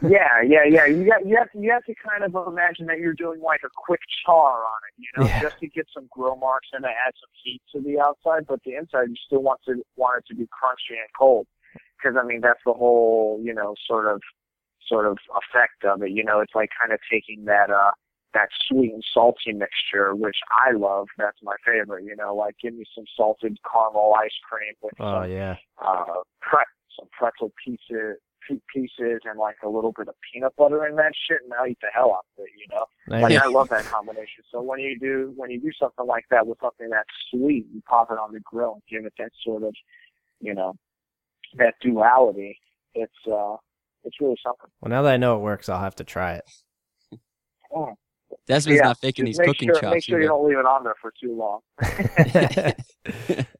Yeah, 0.02 0.42
yeah, 0.46 0.64
yeah. 0.64 0.86
You 0.86 1.06
got 1.06 1.26
you 1.26 1.36
have 1.38 1.52
to 1.52 1.60
you 1.60 1.72
have 1.72 1.84
to 1.86 1.94
kind 1.96 2.24
of 2.24 2.48
imagine 2.48 2.86
that 2.88 3.00
you're 3.00 3.14
doing 3.14 3.42
like 3.42 3.62
a 3.66 3.70
quick 3.76 4.00
char 4.26 4.60
on 4.64 4.80
it, 4.88 4.94
you 4.98 5.08
know, 5.18 5.28
Yeah. 5.28 5.42
just 5.42 5.58
to 5.60 5.68
get 5.68 5.88
some 5.94 6.08
grill 6.12 6.38
marks 6.38 6.68
and 6.74 6.84
to 6.84 6.90
add 6.90 7.14
some 7.20 7.30
heat 7.44 7.62
to 7.74 7.82
the 7.82 8.00
outside, 8.00 8.48
but 8.48 8.62
the 8.64 8.76
inside 8.76 9.10
you 9.10 9.16
still 9.26 9.42
want 9.44 9.60
to 9.66 9.84
want 9.98 10.20
it 10.20 10.28
to 10.28 10.36
be 10.36 10.44
crunchy 10.44 10.92
and 10.96 11.10
cold, 11.18 11.46
because 11.98 12.18
I 12.20 12.26
mean 12.26 12.42
that's 12.42 12.62
the 12.66 12.74
whole 12.74 13.40
you 13.44 13.54
know 13.54 13.76
sort 13.88 14.08
of 14.08 14.22
sort 14.88 15.06
of 15.06 15.18
effect 15.36 15.84
of 15.84 16.02
it. 16.04 16.12
You 16.12 16.24
know, 16.24 16.40
it's 16.40 16.56
like 16.56 16.70
kind 16.80 16.94
of 16.94 17.00
taking 17.12 17.46
that 17.46 17.70
uh 17.70 17.92
that 18.34 18.50
sweet 18.68 18.94
and 18.94 19.04
salty 19.14 19.54
mixture, 19.54 20.14
which 20.14 20.38
I 20.52 20.74
love. 20.74 21.08
That's 21.18 21.38
my 21.42 21.56
favorite. 21.66 22.04
You 22.04 22.16
know, 22.16 22.36
like 22.36 22.56
give 22.62 22.74
me 22.76 22.86
some 22.94 23.06
salted 23.16 23.58
caramel 23.72 24.14
ice 24.22 24.38
cream 24.48 24.74
with 24.82 24.94
oh 25.00 25.24
some 25.24 25.32
yeah, 25.32 25.56
uh, 25.84 26.22
pre- 26.42 26.60
some 27.00 27.08
pretzel 27.18 27.52
pieces, 27.64 28.18
pieces, 28.72 29.22
and 29.24 29.40
like 29.40 29.56
a 29.64 29.70
little 29.70 29.94
bit 29.98 30.08
of 30.08 30.16
peanut 30.32 30.56
butter 30.58 30.86
in 30.86 30.98
that 30.98 31.14
shit, 31.28 31.40
and 31.44 31.54
I'll 31.54 31.68
eat 31.68 31.80
the 31.82 31.88
hell 31.94 32.12
out 32.14 32.26
of 32.38 32.44
it. 32.44 32.52
You 32.58 32.68
know, 32.76 32.86
like. 33.08 33.42
I 33.42 33.48
love 33.48 33.70
that 33.70 33.86
combination. 33.86 34.44
So 34.52 34.62
when 34.62 34.80
you 34.80 35.00
do 35.00 35.34
when 35.36 35.50
you 35.50 35.60
do 35.60 35.72
something 35.80 36.06
like 36.06 36.26
that 36.30 36.46
with 36.46 36.60
something 36.62 36.90
that's 36.90 37.10
sweet, 37.32 37.66
you 37.74 37.82
pop 37.88 38.12
it 38.12 38.20
on 38.20 38.34
the 38.34 38.42
grill 38.42 38.74
and 38.74 38.84
give 38.90 39.06
it 39.06 39.14
that 39.18 39.32
sort 39.44 39.64
of, 39.64 39.74
you 40.42 40.54
know, 40.54 40.76
that 41.58 41.76
duality. 41.82 42.60
It's 42.94 43.14
uh, 43.28 43.56
it's 44.04 44.20
really 44.22 44.38
something. 44.46 44.70
Well, 44.82 44.90
now 44.90 45.02
that 45.04 45.14
I 45.14 45.18
know 45.18 45.38
it 45.38 45.40
works, 45.40 45.70
I'll 45.70 45.82
have 45.82 45.96
to 45.96 46.04
try 46.04 46.36
it. 46.36 46.46
Desmin's 48.48 48.78
Yeah, 48.78 48.84
not 48.84 49.00
faking 49.00 49.26
these 49.26 49.40
make 49.40 49.48
cooking 49.48 49.70
sure, 49.70 49.82
chops. 49.82 49.96
Make 49.96 50.04
sure 50.04 50.22
you 50.22 50.28
don't 50.28 50.48
leave 50.48 50.58
it 50.58 50.66
on 50.66 50.84
there 50.84 50.96
for 51.02 51.12
too 51.20 51.36
long. 51.36 51.62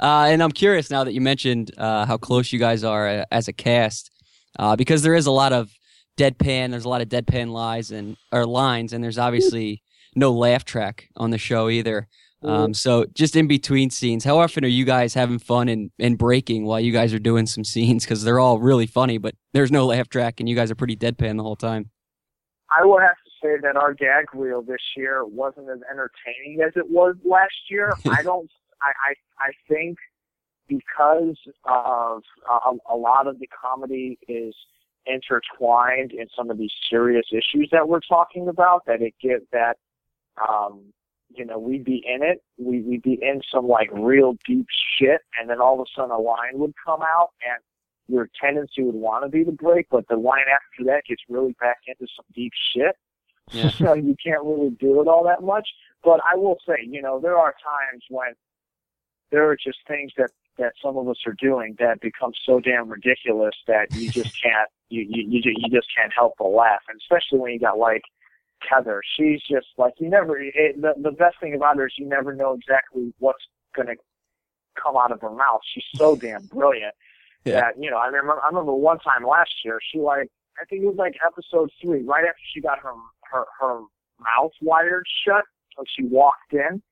Uh, 0.00 0.26
and 0.28 0.42
I'm 0.42 0.50
curious 0.50 0.90
now 0.90 1.04
that 1.04 1.12
you 1.12 1.20
mentioned 1.20 1.70
uh, 1.78 2.04
how 2.04 2.16
close 2.16 2.52
you 2.52 2.58
guys 2.58 2.82
are 2.82 3.08
uh, 3.08 3.24
as 3.30 3.46
a 3.48 3.52
cast, 3.52 4.10
uh, 4.58 4.74
because 4.76 5.02
there 5.02 5.14
is 5.14 5.26
a 5.26 5.30
lot 5.30 5.52
of 5.52 5.70
deadpan. 6.18 6.70
There's 6.70 6.84
a 6.84 6.88
lot 6.88 7.00
of 7.00 7.08
deadpan 7.08 7.50
lies 7.50 7.90
and 7.90 8.16
or 8.32 8.44
lines, 8.44 8.92
and 8.92 9.02
there's 9.04 9.18
obviously 9.18 9.82
no 10.16 10.32
laugh 10.32 10.64
track 10.64 11.08
on 11.16 11.30
the 11.30 11.38
show 11.38 11.68
either. 11.68 12.08
Um, 12.44 12.74
so 12.74 13.06
just 13.14 13.36
in 13.36 13.46
between 13.46 13.90
scenes, 13.90 14.24
how 14.24 14.38
often 14.38 14.64
are 14.64 14.68
you 14.68 14.84
guys 14.84 15.14
having 15.14 15.38
fun 15.38 15.68
and, 15.68 15.90
and 15.98 16.18
breaking 16.18 16.64
while 16.64 16.80
you 16.80 16.92
guys 16.92 17.14
are 17.14 17.18
doing 17.18 17.46
some 17.46 17.64
scenes? 17.64 18.04
Because 18.04 18.22
they're 18.24 18.40
all 18.40 18.58
really 18.58 18.86
funny, 18.86 19.18
but 19.18 19.34
there's 19.52 19.72
no 19.72 19.86
laugh 19.86 20.08
track, 20.08 20.40
and 20.40 20.48
you 20.48 20.54
guys 20.54 20.70
are 20.70 20.74
pretty 20.74 20.96
deadpan 20.96 21.36
the 21.36 21.42
whole 21.42 21.56
time. 21.56 21.90
I 22.70 22.84
will 22.84 23.00
have 23.00 23.16
to 23.24 23.30
say 23.42 23.56
that 23.62 23.76
our 23.76 23.94
gag 23.94 24.34
reel 24.34 24.62
this 24.62 24.80
year 24.96 25.24
wasn't 25.24 25.68
as 25.70 25.78
entertaining 25.90 26.60
as 26.66 26.72
it 26.76 26.90
was 26.90 27.14
last 27.24 27.70
year. 27.70 27.92
I 28.10 28.22
don't. 28.22 28.50
I 28.82 28.92
I, 29.10 29.14
I 29.38 29.50
think 29.68 29.98
because 30.68 31.36
of 31.64 32.22
uh, 32.50 32.72
a 32.90 32.96
lot 32.96 33.26
of 33.26 33.38
the 33.38 33.48
comedy 33.48 34.18
is 34.28 34.54
intertwined 35.06 36.12
in 36.12 36.26
some 36.36 36.50
of 36.50 36.58
these 36.58 36.72
serious 36.90 37.26
issues 37.30 37.68
that 37.72 37.88
we're 37.88 38.00
talking 38.00 38.48
about, 38.48 38.86
that 38.86 39.02
it 39.02 39.14
get 39.20 39.46
that 39.52 39.76
um, 40.48 40.92
you 41.34 41.44
know, 41.44 41.58
we'd 41.58 41.84
be 41.84 42.04
in 42.06 42.22
it, 42.22 42.42
we, 42.58 42.80
we'd 42.82 43.02
be 43.02 43.18
in 43.20 43.40
some 43.52 43.66
like 43.66 43.90
real 43.92 44.36
deep 44.46 44.66
shit, 44.98 45.20
and 45.38 45.50
then 45.50 45.60
all 45.60 45.74
of 45.74 45.80
a 45.80 45.90
sudden 45.94 46.10
a 46.10 46.18
line 46.18 46.58
would 46.58 46.74
come 46.84 47.02
out, 47.02 47.30
and 47.44 47.62
your 48.06 48.28
tendency 48.40 48.82
would 48.82 48.94
want 48.94 49.24
to 49.24 49.30
be 49.30 49.44
the 49.44 49.52
break, 49.52 49.86
but 49.90 50.06
the 50.08 50.16
line 50.16 50.44
after 50.52 50.84
that 50.84 51.02
gets 51.08 51.22
really 51.28 51.54
back 51.60 51.78
into 51.86 52.06
some 52.16 52.26
deep 52.34 52.52
shit. 52.74 52.96
Yeah. 53.50 53.70
so 53.78 53.94
you 53.94 54.16
can't 54.24 54.44
really 54.44 54.70
do 54.70 55.00
it 55.00 55.08
all 55.08 55.24
that 55.24 55.42
much. 55.42 55.68
But 56.02 56.20
I 56.30 56.36
will 56.36 56.58
say, 56.66 56.86
you 56.86 57.02
know, 57.02 57.20
there 57.20 57.36
are 57.36 57.52
times 57.52 58.04
when 58.10 58.34
there 59.30 59.48
are 59.48 59.56
just 59.56 59.78
things 59.88 60.12
that 60.16 60.30
that 60.56 60.72
some 60.80 60.96
of 60.96 61.08
us 61.08 61.16
are 61.26 61.34
doing 61.40 61.74
that 61.80 62.00
become 62.00 62.30
so 62.46 62.60
damn 62.60 62.88
ridiculous 62.88 63.54
that 63.66 63.86
you 63.92 64.08
just 64.08 64.40
can't 64.42 64.68
you 64.88 65.02
you 65.08 65.24
you, 65.28 65.40
you 65.44 65.70
just 65.70 65.88
can't 65.96 66.12
help 66.16 66.34
but 66.38 66.48
laugh, 66.48 66.82
and 66.88 67.00
especially 67.00 67.38
when 67.38 67.52
you 67.52 67.58
got 67.58 67.78
like 67.78 68.02
Heather. 68.68 69.02
She's 69.16 69.40
just 69.42 69.66
like 69.78 69.94
you 69.98 70.08
never. 70.08 70.38
It, 70.40 70.80
the 70.80 70.94
the 71.00 71.12
best 71.12 71.36
thing 71.40 71.54
about 71.54 71.76
her 71.76 71.86
is 71.86 71.94
you 71.98 72.06
never 72.06 72.34
know 72.34 72.54
exactly 72.54 73.12
what's 73.18 73.44
gonna 73.76 73.94
come 74.82 74.96
out 74.96 75.12
of 75.12 75.20
her 75.20 75.30
mouth. 75.30 75.60
She's 75.72 75.84
so 75.96 76.16
damn 76.24 76.46
brilliant 76.46 76.94
yeah. 77.44 77.60
that 77.60 77.74
you 77.78 77.90
know. 77.90 77.98
I 77.98 78.06
remember 78.06 78.40
I 78.42 78.48
remember 78.48 78.74
one 78.74 78.98
time 78.98 79.26
last 79.26 79.52
year 79.64 79.78
she 79.92 79.98
like 79.98 80.28
I 80.60 80.64
think 80.66 80.82
it 80.82 80.86
was 80.86 80.96
like 80.96 81.14
episode 81.26 81.70
three, 81.80 82.02
right 82.02 82.24
after 82.24 82.42
she 82.52 82.60
got 82.60 82.78
her 82.80 82.92
her 83.32 83.44
her 83.60 83.80
mouth 84.20 84.52
wired 84.62 85.06
shut, 85.26 85.44
when 85.76 85.86
she 85.96 86.04
walked 86.04 86.52
in 86.52 86.82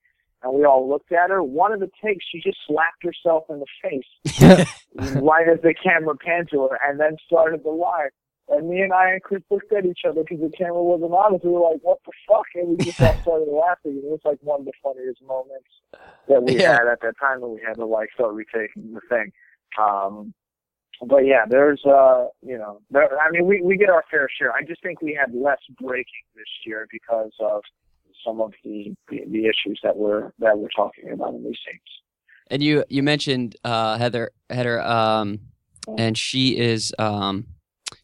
and 0.43 0.53
we 0.53 0.65
all 0.65 0.87
looked 0.89 1.11
at 1.11 1.29
her. 1.29 1.41
One 1.41 1.71
of 1.71 1.79
the 1.79 1.89
takes, 2.03 2.25
she 2.29 2.41
just 2.41 2.57
slapped 2.67 3.03
herself 3.03 3.45
in 3.49 3.59
the 3.59 3.65
face 3.81 4.67
right 5.15 5.47
as 5.47 5.61
the 5.61 5.73
camera 5.73 6.15
panned 6.15 6.49
to 6.51 6.67
her, 6.67 6.79
and 6.85 6.99
then 6.99 7.17
started 7.25 7.63
the 7.63 7.69
live. 7.69 8.11
And 8.49 8.69
me 8.69 8.81
and 8.81 8.91
I 8.91 9.11
and 9.11 9.23
Chris 9.23 9.41
looked 9.49 9.71
at 9.71 9.85
each 9.85 10.01
other 10.07 10.21
because 10.21 10.39
the 10.41 10.55
camera 10.55 10.83
wasn't 10.83 11.11
on 11.11 11.35
us. 11.35 11.41
We 11.43 11.51
were 11.51 11.71
like, 11.71 11.79
"What 11.81 11.99
the 12.05 12.11
fuck?" 12.27 12.45
And 12.55 12.69
we 12.69 12.85
just 12.85 13.01
all 13.01 13.15
started 13.21 13.47
laughing. 13.47 14.01
It 14.03 14.03
was 14.03 14.19
like 14.25 14.37
one 14.41 14.61
of 14.61 14.65
the 14.65 14.73
funniest 14.83 15.21
moments 15.23 15.69
that 16.27 16.43
we 16.43 16.59
yeah. 16.59 16.73
had 16.73 16.87
at 16.87 17.01
that 17.01 17.13
time, 17.19 17.41
when 17.41 17.53
we 17.53 17.61
had 17.65 17.75
to 17.75 17.85
like 17.85 18.09
start 18.13 18.33
retaking 18.33 18.93
the 18.93 19.01
thing. 19.07 19.31
Um, 19.79 20.33
but 21.07 21.25
yeah, 21.25 21.45
there's 21.49 21.83
uh, 21.85 22.27
you 22.41 22.57
know, 22.57 22.81
there, 22.91 23.17
I 23.19 23.31
mean, 23.31 23.45
we 23.47 23.61
we 23.61 23.77
get 23.77 23.89
our 23.89 24.03
fair 24.11 24.27
share. 24.37 24.51
I 24.51 24.63
just 24.63 24.83
think 24.83 25.01
we 25.01 25.13
had 25.13 25.33
less 25.33 25.59
breaking 25.79 26.23
this 26.35 26.47
year 26.65 26.87
because 26.91 27.31
of 27.39 27.61
some 28.25 28.41
of 28.41 28.53
the, 28.63 28.93
the, 29.09 29.21
the 29.27 29.45
issues 29.45 29.79
that 29.83 29.95
we're 29.95 30.31
that 30.39 30.57
we're 30.57 30.69
talking 30.75 31.11
about 31.11 31.33
in 31.33 31.43
these 31.43 31.57
scenes. 31.65 31.81
And 32.47 32.61
you 32.61 32.83
you 32.89 33.03
mentioned 33.03 33.55
uh, 33.63 33.97
Heather 33.97 34.31
Heather, 34.49 34.81
um, 34.81 35.39
and 35.97 36.17
she 36.17 36.57
is 36.57 36.93
um, 36.99 37.47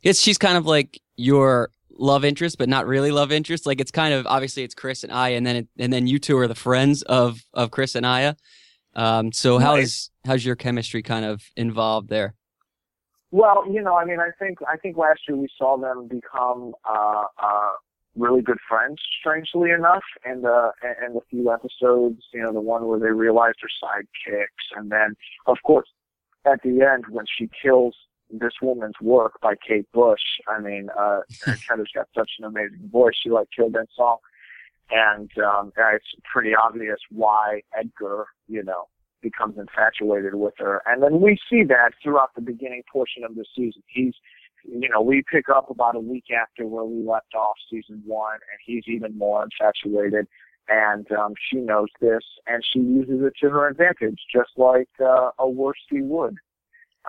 it's 0.03 0.21
she's 0.21 0.37
kind 0.37 0.57
of 0.57 0.65
like 0.65 1.01
your 1.15 1.69
love 1.91 2.23
interest, 2.23 2.57
but 2.57 2.69
not 2.69 2.87
really 2.87 3.11
love 3.11 3.31
interest. 3.31 3.65
Like 3.65 3.81
it's 3.81 3.91
kind 3.91 4.13
of 4.13 4.25
obviously 4.27 4.63
it's 4.63 4.75
Chris 4.75 5.03
and 5.03 5.11
Aya, 5.11 5.35
and 5.35 5.45
then 5.45 5.55
it, 5.57 5.67
and 5.77 5.91
then 5.91 6.07
you 6.07 6.19
two 6.19 6.37
are 6.37 6.47
the 6.47 6.55
friends 6.55 7.01
of 7.03 7.41
of 7.53 7.71
Chris 7.71 7.95
and 7.95 8.05
Aya. 8.05 8.35
Um, 8.95 9.31
so 9.31 9.59
how 9.59 9.75
is 9.75 10.09
how's 10.25 10.43
your 10.45 10.55
chemistry 10.55 11.03
kind 11.03 11.25
of 11.25 11.43
involved 11.55 12.09
there? 12.09 12.35
Well, 13.31 13.63
you 13.71 13.81
know, 13.81 13.95
I 13.95 14.05
mean, 14.05 14.19
I 14.19 14.31
think 14.39 14.59
I 14.67 14.77
think 14.77 14.97
last 14.97 15.21
year 15.27 15.37
we 15.37 15.47
saw 15.57 15.77
them 15.77 16.07
become 16.07 16.73
uh, 16.89 17.25
uh, 17.41 17.71
really 18.15 18.41
good 18.41 18.57
friends, 18.67 18.97
strangely 19.19 19.69
enough. 19.71 20.03
And 20.25 20.45
uh, 20.45 20.71
and 20.81 21.15
the 21.15 21.21
few 21.29 21.51
episodes, 21.51 22.23
you 22.33 22.41
know, 22.41 22.51
the 22.51 22.61
one 22.61 22.87
where 22.87 22.99
they 22.99 23.11
realized 23.11 23.57
her 23.61 23.69
sidekicks, 23.83 24.77
and 24.77 24.91
then 24.91 25.15
of 25.45 25.57
course 25.63 25.87
at 26.45 26.61
the 26.63 26.81
end 26.81 27.03
when 27.09 27.25
she 27.37 27.49
kills 27.61 27.95
this 28.29 28.53
woman's 28.61 28.95
work 29.01 29.39
by 29.41 29.55
Kate 29.55 29.91
Bush. 29.91 30.21
I 30.47 30.59
mean, 30.59 30.89
uh, 30.97 31.21
Heather's 31.67 31.91
got 31.93 32.07
such 32.15 32.31
an 32.39 32.45
amazing 32.45 32.89
voice. 32.91 33.15
She 33.21 33.29
like 33.29 33.47
killed 33.55 33.73
that 33.73 33.87
song, 33.95 34.17
and 34.91 35.29
um, 35.37 35.71
it's 35.75 36.05
pretty 36.31 36.53
obvious 36.55 36.99
why 37.09 37.61
Edgar, 37.77 38.27
you 38.47 38.63
know, 38.63 38.87
becomes 39.21 39.57
infatuated 39.57 40.35
with 40.35 40.53
her. 40.57 40.81
And 40.85 41.03
then 41.03 41.21
we 41.21 41.37
see 41.49 41.63
that 41.65 41.91
throughout 42.01 42.35
the 42.35 42.41
beginning 42.41 42.83
portion 42.91 43.23
of 43.23 43.35
the 43.35 43.45
season. 43.55 43.83
He's 43.87 44.13
you 44.65 44.89
know, 44.89 45.01
we 45.01 45.23
pick 45.31 45.49
up 45.49 45.69
about 45.69 45.95
a 45.95 45.99
week 45.99 46.25
after 46.37 46.65
where 46.65 46.83
we 46.83 47.03
left 47.03 47.33
off 47.33 47.55
season 47.71 48.01
one, 48.05 48.35
and 48.35 48.59
he's 48.65 48.83
even 48.87 49.17
more 49.17 49.43
infatuated. 49.43 50.27
And 50.67 51.11
um, 51.11 51.33
she 51.49 51.57
knows 51.57 51.87
this, 51.99 52.23
and 52.45 52.63
she 52.63 52.79
uses 52.79 53.21
it 53.23 53.33
to 53.41 53.49
her 53.49 53.67
advantage, 53.67 54.19
just 54.31 54.51
like 54.57 54.89
uh, 54.99 55.31
a 55.39 55.47
worsty 55.47 56.01
would. 56.01 56.35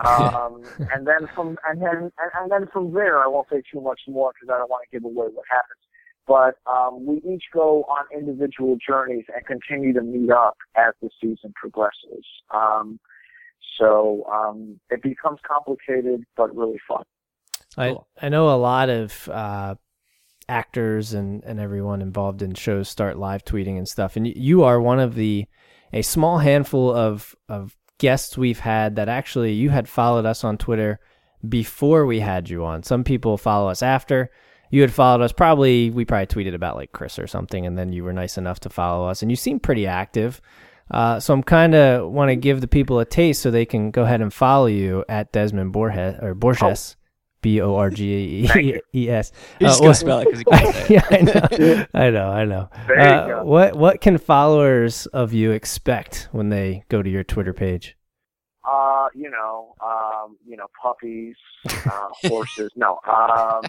Um, 0.05 0.63
and 0.93 1.07
then 1.07 1.27
from 1.35 1.57
and 1.67 1.81
then 1.81 2.11
and, 2.39 2.51
then 2.51 2.67
from 2.71 2.93
there, 2.93 3.19
I 3.19 3.27
won't 3.27 3.47
say 3.49 3.61
too 3.71 3.81
much 3.81 4.01
more 4.07 4.31
because 4.33 4.53
I 4.53 4.57
don't 4.57 4.69
want 4.69 4.83
to 4.89 4.97
give 4.97 5.05
away 5.05 5.27
what 5.31 5.45
happens. 5.49 5.79
But 6.27 6.55
um, 6.71 7.05
we 7.05 7.17
each 7.17 7.43
go 7.53 7.83
on 7.83 8.05
individual 8.15 8.77
journeys 8.85 9.25
and 9.35 9.45
continue 9.45 9.93
to 9.93 10.01
meet 10.01 10.31
up 10.31 10.57
as 10.75 10.93
the 11.01 11.09
season 11.19 11.53
progresses. 11.55 12.25
Um, 12.53 12.99
so 13.79 14.25
um, 14.31 14.79
it 14.89 15.01
becomes 15.01 15.39
complicated, 15.47 16.23
but 16.37 16.55
really 16.55 16.79
fun. 16.87 17.03
Cool. 17.75 18.07
I 18.19 18.25
I 18.27 18.29
know 18.29 18.49
a 18.49 18.57
lot 18.57 18.89
of 18.89 19.29
uh, 19.29 19.75
actors 20.47 21.13
and 21.13 21.43
and 21.43 21.59
everyone 21.59 22.01
involved 22.01 22.41
in 22.41 22.53
shows 22.53 22.89
start 22.89 23.17
live 23.17 23.43
tweeting 23.43 23.77
and 23.77 23.87
stuff, 23.87 24.15
and 24.15 24.27
you 24.27 24.63
are 24.63 24.79
one 24.81 24.99
of 24.99 25.15
the 25.15 25.45
a 25.93 26.01
small 26.01 26.39
handful 26.39 26.93
of 26.93 27.35
of 27.49 27.75
guests 28.01 28.35
we've 28.35 28.59
had 28.59 28.95
that 28.95 29.07
actually 29.07 29.53
you 29.53 29.69
had 29.69 29.87
followed 29.87 30.25
us 30.25 30.43
on 30.43 30.57
Twitter 30.57 30.99
before 31.47 32.07
we 32.07 32.19
had 32.19 32.49
you 32.49 32.65
on. 32.65 32.81
Some 32.81 33.03
people 33.03 33.37
follow 33.37 33.69
us 33.69 33.83
after. 33.83 34.31
You 34.71 34.81
had 34.81 34.91
followed 34.91 35.21
us 35.21 35.31
probably 35.31 35.91
we 35.91 36.03
probably 36.03 36.25
tweeted 36.25 36.55
about 36.55 36.75
like 36.75 36.93
Chris 36.93 37.19
or 37.19 37.27
something 37.27 37.63
and 37.67 37.77
then 37.77 37.93
you 37.93 38.03
were 38.03 38.11
nice 38.11 38.39
enough 38.39 38.59
to 38.61 38.71
follow 38.71 39.07
us 39.07 39.21
and 39.21 39.29
you 39.29 39.35
seem 39.35 39.59
pretty 39.59 39.85
active. 39.85 40.41
Uh, 40.89 41.19
so 41.19 41.31
I'm 41.31 41.43
kind 41.43 41.75
of 41.75 42.11
want 42.11 42.29
to 42.29 42.35
give 42.35 42.59
the 42.59 42.67
people 42.67 42.99
a 42.99 43.05
taste 43.05 43.43
so 43.43 43.51
they 43.51 43.67
can 43.67 43.91
go 43.91 44.01
ahead 44.01 44.21
and 44.21 44.33
follow 44.33 44.65
you 44.65 45.05
at 45.07 45.31
Desmin 45.31 45.71
Borges 45.71 46.15
or 46.23 46.33
Borges. 46.33 46.95
B 47.41 47.61
O 47.61 47.75
R 47.75 47.89
G 47.89 48.47
E 48.53 48.79
E 48.93 49.09
S. 49.09 49.31
You 49.59 49.67
just 49.67 49.81
uh, 49.81 49.83
gonna 49.83 49.95
spell 49.95 50.19
it 50.19 50.25
because 50.25 50.39
he 50.39 50.45
can't 50.45 50.73
say 50.73 50.83
it. 50.83 50.89
yeah, 50.89 51.85
I 51.93 52.09
know. 52.09 52.29
I 52.29 52.45
know. 52.45 52.69
I 52.73 52.95
know. 52.95 52.95
Uh, 52.95 53.43
what 53.43 53.75
What 53.75 54.01
can 54.01 54.17
followers 54.17 55.05
of 55.07 55.33
you 55.33 55.51
expect 55.51 56.29
when 56.31 56.49
they 56.49 56.83
go 56.89 57.01
to 57.01 57.09
your 57.09 57.23
Twitter 57.23 57.53
page? 57.53 57.95
Uh, 58.63 59.07
you 59.15 59.29
know, 59.29 59.73
um, 59.83 60.37
you 60.47 60.55
know, 60.55 60.67
puppies, 60.81 61.35
uh, 61.67 62.07
horses. 62.27 62.69
no. 62.75 62.99
Um, 63.07 63.61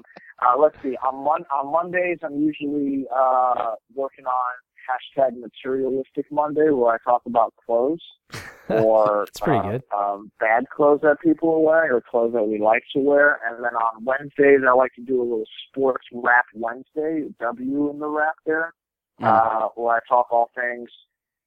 uh, 0.44 0.58
let's 0.58 0.76
see. 0.82 0.96
On 1.06 1.24
Mon- 1.24 1.46
on 1.54 1.72
Mondays, 1.72 2.18
I'm 2.22 2.40
usually 2.40 3.06
uh 3.14 3.74
working 3.94 4.26
on 4.26 4.52
hashtag 4.88 5.38
materialistic 5.38 6.26
Monday 6.30 6.70
where 6.70 6.94
I 6.94 6.98
talk 7.04 7.22
about 7.26 7.54
clothes 7.64 8.02
or 8.68 9.24
it's 9.24 9.40
pretty 9.40 9.58
uh, 9.58 9.70
good. 9.72 9.82
Um, 9.96 10.32
bad 10.40 10.64
clothes 10.74 11.00
that 11.02 11.20
people 11.22 11.50
are 11.50 11.60
wearing 11.60 11.92
or 11.92 12.00
clothes 12.00 12.32
that 12.34 12.44
we 12.44 12.58
like 12.58 12.82
to 12.94 13.00
wear. 13.00 13.40
And 13.46 13.64
then 13.64 13.74
on 13.74 14.04
Wednesdays, 14.04 14.60
I 14.66 14.72
like 14.72 14.94
to 14.94 15.02
do 15.02 15.20
a 15.20 15.24
little 15.24 15.44
sports 15.68 16.06
rap 16.12 16.46
Wednesday, 16.54 17.28
W 17.40 17.90
in 17.90 17.98
the 17.98 18.08
rap 18.08 18.34
there, 18.46 18.72
mm. 19.20 19.26
uh, 19.26 19.68
where 19.74 19.96
I 19.96 20.00
talk 20.08 20.26
all 20.30 20.50
things 20.54 20.88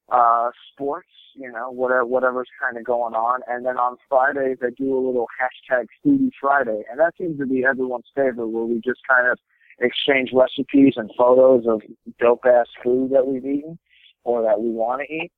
uh, 0.09 0.51
sports, 0.71 1.09
you 1.35 1.51
know, 1.51 1.71
whatever 1.71 2.05
whatever's 2.05 2.49
kind 2.61 2.77
of 2.77 2.83
going 2.83 3.13
on. 3.13 3.41
And 3.47 3.65
then 3.65 3.77
on 3.77 3.97
Fridays, 4.07 4.57
I 4.61 4.69
do 4.77 4.95
a 4.95 5.01
little 5.01 5.27
hashtag 5.41 5.85
Foodie 6.05 6.31
Friday, 6.39 6.83
and 6.89 6.99
that 6.99 7.13
seems 7.17 7.39
to 7.39 7.45
be 7.45 7.65
everyone's 7.65 8.09
favorite, 8.15 8.47
where 8.47 8.65
we 8.65 8.75
just 8.75 9.01
kind 9.07 9.27
of 9.27 9.39
exchange 9.79 10.31
recipes 10.33 10.93
and 10.95 11.11
photos 11.17 11.65
of 11.67 11.81
dope 12.19 12.45
ass 12.45 12.67
food 12.83 13.11
that 13.11 13.27
we've 13.27 13.45
eaten 13.45 13.77
or 14.23 14.41
that 14.43 14.59
we 14.59 14.69
want 14.69 15.01
to 15.01 15.13
eat. 15.13 15.31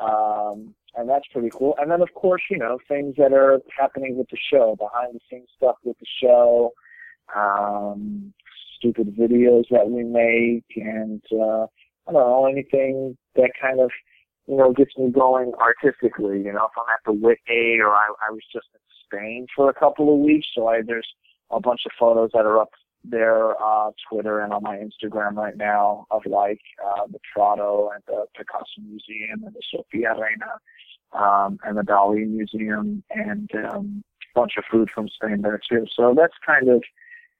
Um, 0.00 0.74
and 0.94 1.08
that's 1.08 1.26
pretty 1.32 1.50
cool. 1.52 1.74
And 1.78 1.90
then, 1.90 2.02
of 2.02 2.12
course, 2.14 2.42
you 2.50 2.58
know, 2.58 2.78
things 2.88 3.14
that 3.16 3.32
are 3.32 3.60
happening 3.78 4.16
with 4.16 4.28
the 4.30 4.38
show, 4.50 4.76
behind 4.76 5.14
the 5.14 5.20
scenes 5.30 5.48
stuff 5.56 5.76
with 5.84 5.96
the 5.98 6.06
show, 6.22 6.72
um, 7.34 8.32
stupid 8.76 9.14
videos 9.16 9.64
that 9.70 9.88
we 9.88 10.04
make, 10.04 10.64
and 10.76 11.22
uh, 11.32 11.64
I 12.08 12.12
don't 12.12 12.14
know 12.14 12.46
anything 12.46 13.16
that 13.36 13.52
kind 13.60 13.80
of 13.80 13.90
you 14.46 14.56
know 14.56 14.72
gets 14.72 14.96
me 14.98 15.10
going 15.10 15.52
artistically. 15.54 16.38
You 16.38 16.52
know, 16.52 16.66
if 16.66 16.76
I'm 16.76 16.92
at 16.92 17.00
the 17.06 17.12
Wit 17.12 17.38
Whitney 17.46 17.78
or 17.80 17.90
I, 17.90 18.12
I 18.28 18.30
was 18.30 18.42
just 18.52 18.66
in 18.74 18.80
Spain 19.06 19.46
for 19.54 19.70
a 19.70 19.74
couple 19.74 20.12
of 20.12 20.20
weeks, 20.20 20.48
so 20.54 20.66
I, 20.66 20.82
there's 20.84 21.08
a 21.50 21.60
bunch 21.60 21.82
of 21.86 21.92
photos 21.98 22.30
that 22.34 22.44
are 22.44 22.58
up 22.58 22.70
their 23.04 23.60
uh, 23.62 23.90
Twitter 24.08 24.40
and 24.40 24.52
on 24.52 24.62
my 24.62 24.76
Instagram 24.76 25.34
right 25.34 25.56
now 25.56 26.06
of 26.10 26.24
like 26.26 26.60
uh, 26.84 27.06
the 27.10 27.18
Prado 27.32 27.90
and 27.94 28.02
the 28.06 28.26
Picasso 28.36 28.80
Museum 28.80 29.44
and 29.44 29.54
the 29.54 29.62
Sofia 29.70 30.14
Reina 30.14 30.52
um, 31.12 31.58
and 31.64 31.76
the 31.76 31.82
Dali 31.82 32.26
Museum 32.28 33.02
and 33.10 33.50
um, 33.70 34.04
a 34.34 34.40
bunch 34.40 34.52
of 34.56 34.64
food 34.70 34.90
from 34.90 35.08
Spain 35.08 35.42
there 35.42 35.60
too. 35.68 35.86
So 35.94 36.14
that's 36.16 36.34
kind 36.44 36.68
of 36.68 36.82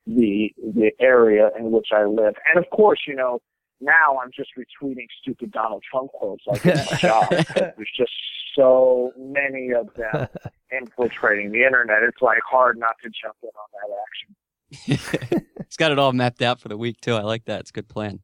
the 0.07 0.53
the 0.59 0.91
area 1.01 1.51
in 1.59 1.71
which 1.71 1.89
I 1.93 2.05
live. 2.05 2.35
And 2.53 2.63
of 2.63 2.69
course, 2.71 3.01
you 3.07 3.15
know, 3.15 3.41
now 3.81 4.19
I'm 4.23 4.31
just 4.35 4.51
retweeting 4.59 5.07
stupid 5.21 5.53
Donald 5.53 5.83
Trump 5.89 6.11
quotes 6.13 6.45
like 6.47 6.65
it's 6.65 6.91
my 6.91 6.99
job. 6.99 7.29
There's 7.55 7.93
just 7.97 8.13
so 8.57 9.13
many 9.19 9.71
of 9.73 9.89
them 9.95 10.29
infiltrating 10.71 11.53
the 11.53 11.65
internet. 11.65 12.03
It's 12.03 12.23
like 12.23 12.39
hard 12.49 12.79
not 12.79 12.97
to 13.03 13.11
jump 13.11 13.37
in 13.43 13.49
on 13.49 13.69
that 13.73 13.97
action. 14.09 14.35
He's 14.73 15.77
got 15.79 15.93
it 15.93 15.99
all 15.99 16.13
mapped 16.13 16.43
out 16.43 16.61
for 16.61 16.69
the 16.69 16.77
week 16.77 17.01
too. 17.01 17.15
I 17.15 17.23
like 17.23 17.45
that. 17.47 17.61
It's 17.61 17.71
a 17.71 17.75
good 17.75 17.89
plan. 17.89 18.21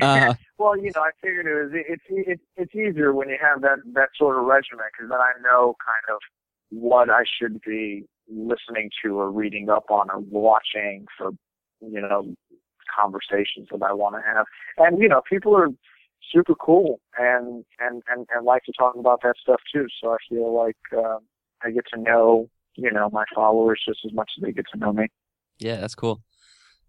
Uh, 0.00 0.34
well, 0.58 0.76
you 0.76 0.92
know, 0.94 1.02
I 1.02 1.10
figured 1.22 1.46
it 1.46 1.54
was 1.54 1.72
it's 1.72 2.02
it's 2.08 2.42
it's 2.56 2.74
easier 2.74 3.12
when 3.12 3.28
you 3.28 3.38
have 3.40 3.62
that 3.62 3.78
that 3.94 4.10
sort 4.16 4.38
of 4.38 4.44
regimen 4.44 4.84
because 4.92 5.10
then 5.10 5.18
I 5.18 5.32
know 5.42 5.76
kind 5.84 6.14
of 6.14 6.20
what 6.70 7.10
I 7.10 7.24
should 7.40 7.60
be 7.62 8.04
listening 8.28 8.90
to 9.02 9.18
or 9.18 9.30
reading 9.30 9.68
up 9.68 9.90
on 9.90 10.10
or 10.10 10.20
watching 10.20 11.06
for 11.16 11.30
you 11.80 12.00
know 12.00 12.34
conversations 12.94 13.68
that 13.70 13.82
I 13.82 13.92
want 13.92 14.16
to 14.16 14.22
have. 14.22 14.46
And 14.78 15.00
you 15.00 15.08
know, 15.08 15.22
people 15.28 15.56
are 15.56 15.68
super 16.32 16.54
cool 16.54 17.00
and 17.18 17.64
and 17.78 18.02
and 18.08 18.26
and 18.34 18.44
like 18.44 18.64
to 18.64 18.72
talk 18.78 18.94
about 18.96 19.20
that 19.22 19.34
stuff 19.40 19.60
too. 19.72 19.86
So 20.00 20.10
I 20.10 20.16
feel 20.28 20.54
like 20.54 20.76
uh, 20.96 21.18
I 21.62 21.70
get 21.70 21.84
to 21.94 22.00
know 22.00 22.48
you 22.76 22.92
know 22.92 23.10
my 23.10 23.24
followers 23.34 23.82
just 23.86 24.00
as 24.04 24.12
much 24.12 24.30
as 24.38 24.42
they 24.42 24.52
get 24.52 24.66
to 24.72 24.78
know 24.78 24.92
me. 24.92 25.08
Yeah, 25.60 25.76
that's 25.76 25.94
cool. 25.94 26.22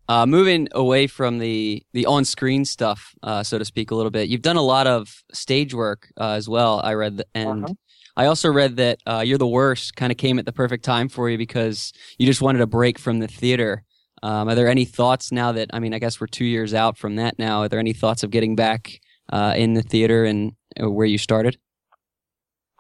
Uh, 0.10 0.26
moving 0.26 0.68
away 0.74 1.08
from 1.08 1.38
the 1.38 1.84
the 1.94 2.06
on 2.06 2.26
screen 2.26 2.66
stuff, 2.66 3.14
uh, 3.24 3.44
so 3.44 3.58
to 3.58 3.66
speak, 3.66 3.92
a 3.92 3.96
little 3.96 4.12
bit. 4.12 4.28
You've 4.30 4.42
done 4.42 4.58
a 4.58 4.62
lot 4.62 4.88
of 4.88 5.24
stage 5.32 5.74
work 5.74 6.12
uh, 6.20 6.32
as 6.32 6.50
well. 6.50 6.82
I 6.84 6.94
read, 6.96 7.24
and 7.34 7.64
Uh-huh. 7.66 7.74
I 8.18 8.26
also 8.26 8.52
read 8.52 8.76
that 8.78 9.00
uh, 9.08 9.24
"You're 9.26 9.38
the 9.38 9.48
Worst" 9.48 9.96
kind 9.96 10.12
of 10.12 10.18
came 10.18 10.38
at 10.40 10.46
the 10.46 10.52
perfect 10.52 10.84
time 10.84 11.08
for 11.08 11.30
you 11.30 11.38
because 11.38 11.94
you 12.18 12.26
just 12.26 12.42
wanted 12.42 12.62
a 12.62 12.68
break 12.68 13.00
from 13.00 13.20
the 13.20 13.28
theater. 13.28 13.84
Um, 14.24 14.50
are 14.50 14.56
there 14.56 14.68
any 14.68 14.86
thoughts 14.86 15.32
now 15.32 15.52
that 15.54 15.70
I 15.74 15.80
mean, 15.80 15.94
I 15.94 16.00
guess 16.00 16.20
we're 16.20 16.28
two 16.28 16.46
years 16.46 16.74
out 16.74 16.98
from 16.98 17.16
that 17.16 17.40
now? 17.40 17.62
Are 17.62 17.70
there 17.70 17.80
any 17.80 17.94
thoughts 17.94 18.24
of 18.24 18.32
getting 18.32 18.56
back 18.56 19.00
uh, 19.32 19.54
in 19.56 19.76
the 19.76 19.82
theater 19.82 20.26
and 20.26 20.54
uh, 20.82 20.90
where 20.92 21.08
you 21.08 21.18
started? 21.18 21.58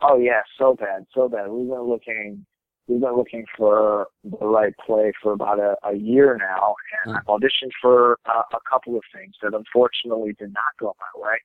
Oh 0.01 0.17
yeah, 0.17 0.41
so 0.57 0.75
bad, 0.75 1.05
so 1.13 1.29
bad. 1.29 1.50
We 1.50 1.63
were 1.65 1.81
looking, 1.81 2.45
we've 2.88 3.01
been 3.01 3.15
looking 3.15 3.45
for 3.57 4.07
the 4.23 4.45
right 4.45 4.73
play 4.85 5.11
for 5.21 5.33
about 5.33 5.59
a, 5.59 5.75
a 5.83 5.95
year 5.95 6.38
now, 6.38 6.75
and 7.05 7.15
I've 7.15 7.25
auditioned 7.25 7.71
for 7.81 8.17
uh, 8.25 8.43
a 8.53 8.59
couple 8.69 8.95
of 8.95 9.03
things 9.13 9.33
that 9.41 9.53
unfortunately 9.53 10.33
did 10.38 10.53
not 10.53 10.77
go 10.79 10.95
my 11.00 11.21
way. 11.21 11.38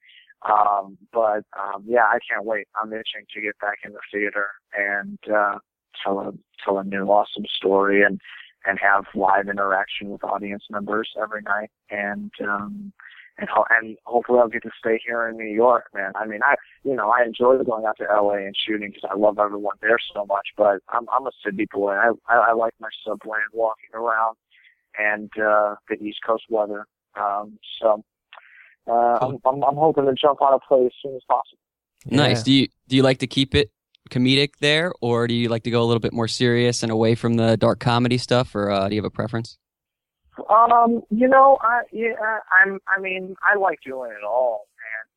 Um, 0.49 0.99
but 1.13 1.45
um, 1.59 1.85
yeah, 1.87 2.05
I 2.05 2.19
can't 2.31 2.45
wait. 2.45 2.69
I'm 2.81 2.93
itching 2.93 3.27
to 3.35 3.41
get 3.41 3.59
back 3.61 3.79
in 3.85 3.93
the 3.93 4.01
theater 4.13 4.47
and 4.77 5.19
uh, 5.35 5.59
tell 6.03 6.21
a 6.21 6.33
tell 6.65 6.79
a 6.79 6.85
new 6.85 7.07
awesome 7.07 7.45
story 7.57 8.03
and 8.03 8.21
and 8.67 8.79
have 8.81 9.05
live 9.15 9.49
interaction 9.49 10.11
with 10.11 10.25
audience 10.25 10.65
members 10.71 11.09
every 11.21 11.43
night 11.43 11.71
and 11.91 12.33
um, 12.43 12.93
and 13.39 13.49
ho- 13.49 13.67
and 13.71 13.97
hopefully 14.05 14.39
I'll 14.39 14.49
get 14.49 14.63
to 14.63 14.71
stay 14.79 15.01
here 15.05 15.29
in 15.29 15.37
New 15.37 15.53
York, 15.53 15.87
man. 15.95 16.13
I 16.15 16.27
mean, 16.27 16.41
I 16.43 16.55
you 16.85 16.95
know 16.95 17.11
I 17.11 17.25
enjoy 17.25 17.63
going 17.63 17.85
out 17.85 17.99
to 17.99 18.05
LA 18.05 18.47
and 18.47 18.57
shooting 18.57 18.91
because 18.91 19.09
I 19.11 19.17
love 19.17 19.39
everyone 19.39 19.77
there 19.81 19.99
so 20.15 20.25
much. 20.27 20.49
But 20.57 20.81
I'm 20.89 21.07
I'm 21.13 21.27
a 21.27 21.33
city 21.45 21.67
boy. 21.73 21.93
I 21.93 22.11
I, 22.29 22.37
I 22.37 22.53
like 22.53 22.75
my 22.81 22.89
subway 23.05 23.39
and 23.39 23.59
walking 23.59 23.91
around 23.95 24.37
and 24.99 25.31
uh, 25.39 25.77
the 25.89 25.97
East 26.03 26.19
Coast 26.27 26.45
weather. 26.49 26.87
Um, 27.21 27.59
so 27.81 28.05
uh, 28.87 29.19
I'm, 29.21 29.39
I'm 29.45 29.63
I'm 29.63 29.77
hoping 29.77 30.07
to 30.07 30.15
jump 30.15 30.41
on 30.41 30.55
a 30.55 30.59
plane 30.59 30.87
as 30.87 30.93
soon 31.03 31.15
as 31.15 31.23
possible. 31.29 31.59
Nice. 32.07 32.39
Yeah. 32.39 32.45
Do 32.45 32.53
you 32.53 32.69
do 32.89 32.97
you 32.97 33.03
like 33.03 33.19
to 33.19 33.27
keep 33.27 33.55
it 33.55 33.71
comedic 34.11 34.51
there, 34.61 34.93
or 35.01 35.27
do 35.27 35.35
you 35.35 35.49
like 35.49 35.65
to 35.65 35.71
go 35.71 35.83
a 35.83 35.87
little 35.87 36.01
bit 36.01 36.13
more 36.13 36.29
serious 36.29 36.83
and 36.83 36.93
away 36.93 37.15
from 37.15 37.35
the 37.35 37.57
dark 37.57 37.81
comedy 37.81 38.19
stuff, 38.19 38.55
or 38.55 38.71
uh, 38.71 38.89
do 38.89 38.95
you 38.95 39.01
have 39.01 39.07
a 39.07 39.11
preference? 39.11 39.59
Um, 40.49 41.03
you 41.11 41.29
know, 41.29 41.59
I 41.61 41.83
yeah, 41.93 42.15
I'm. 42.53 42.79
I 42.89 43.01
mean, 43.01 43.37
I 43.43 43.59
like 43.59 43.81
doing 43.85 44.11
it 44.11 44.25
all, 44.25 44.67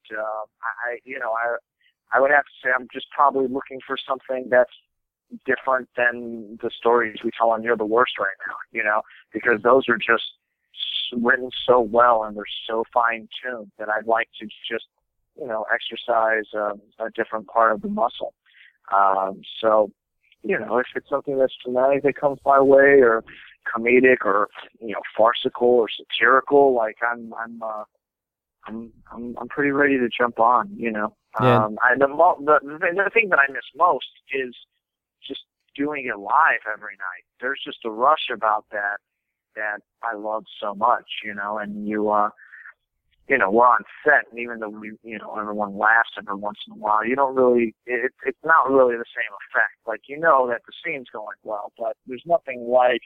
and 0.09 0.17
uh, 0.17 0.45
I, 0.87 0.99
you 1.03 1.19
know, 1.19 1.31
I, 1.31 1.57
I 2.17 2.21
would 2.21 2.31
have 2.31 2.45
to 2.45 2.51
say 2.63 2.69
I'm 2.73 2.87
just 2.93 3.07
probably 3.11 3.47
looking 3.47 3.79
for 3.85 3.97
something 3.97 4.47
that's 4.49 4.71
different 5.45 5.89
than 5.95 6.57
the 6.61 6.71
stories 6.75 7.17
we 7.23 7.31
tell 7.37 7.51
on 7.51 7.63
You're 7.63 7.77
the 7.77 7.85
Worst 7.85 8.13
right 8.19 8.35
now. 8.47 8.55
You 8.71 8.83
know, 8.83 9.01
because 9.33 9.61
those 9.61 9.89
are 9.89 9.97
just 9.97 10.23
written 11.13 11.49
so 11.65 11.79
well 11.79 12.23
and 12.23 12.35
they're 12.35 12.43
so 12.67 12.83
fine 12.93 13.27
tuned 13.41 13.71
that 13.77 13.89
I'd 13.89 14.07
like 14.07 14.29
to 14.39 14.45
just, 14.45 14.85
you 15.39 15.47
know, 15.47 15.65
exercise 15.73 16.45
um, 16.55 16.81
a 16.99 17.09
different 17.11 17.47
part 17.47 17.73
of 17.73 17.81
the 17.81 17.87
muscle. 17.87 18.33
Um, 18.95 19.41
so, 19.59 19.91
you 20.43 20.57
know, 20.57 20.77
if 20.77 20.87
it's 20.95 21.09
something 21.09 21.37
that's 21.37 21.53
dramatic 21.63 22.03
that 22.03 22.15
comes 22.15 22.39
my 22.45 22.59
way, 22.59 23.01
or 23.01 23.23
comedic 23.67 24.25
or 24.25 24.49
you 24.79 24.93
know 24.93 25.01
farcical 25.17 25.67
or 25.67 25.87
satirical 25.89 26.73
like 26.73 26.97
i'm 27.09 27.33
i'm 27.39 27.61
uh 27.61 27.83
i'm 28.67 28.91
i'm 29.11 29.35
i'm 29.39 29.47
pretty 29.47 29.71
ready 29.71 29.97
to 29.97 30.09
jump 30.09 30.39
on 30.39 30.69
you 30.75 30.91
know? 30.91 31.15
Yeah. 31.41 31.65
um 31.65 31.77
i 31.83 31.97
the, 31.97 32.07
mo- 32.07 32.37
the 32.39 32.59
the 32.61 33.09
thing 33.13 33.29
that 33.29 33.39
i 33.39 33.51
miss 33.51 33.63
most 33.75 34.07
is 34.33 34.55
just 35.25 35.41
doing 35.75 36.07
it 36.07 36.19
live 36.19 36.65
every 36.71 36.97
night. 36.97 37.23
There's 37.39 37.61
just 37.63 37.85
a 37.85 37.91
rush 37.91 38.29
about 38.33 38.65
that 38.71 38.97
that 39.55 39.79
i 40.03 40.15
love 40.15 40.45
so 40.61 40.73
much 40.75 41.05
you 41.23 41.33
know? 41.33 41.57
And 41.57 41.87
you 41.87 42.09
uh 42.09 42.29
you 43.27 43.37
know 43.37 43.51
we're 43.51 43.67
on 43.67 43.83
set 44.03 44.25
and 44.31 44.39
even 44.39 44.59
though 44.59 44.69
we 44.69 44.93
you 45.03 45.19
know 45.19 45.35
everyone 45.39 45.77
laughs 45.77 46.09
every 46.17 46.35
once 46.35 46.57
in 46.67 46.73
a 46.73 46.77
while 46.77 47.05
you 47.05 47.15
don't 47.15 47.35
really 47.35 47.75
it, 47.85 48.11
it's 48.25 48.43
not 48.43 48.69
really 48.69 48.95
the 48.95 49.05
same 49.15 49.31
effect. 49.47 49.77
Like 49.85 50.01
you 50.07 50.19
know 50.19 50.47
that 50.47 50.61
the 50.65 50.73
scene's 50.83 51.07
going 51.13 51.37
well 51.43 51.71
but 51.77 51.95
there's 52.07 52.23
nothing 52.25 52.67
like 52.67 53.01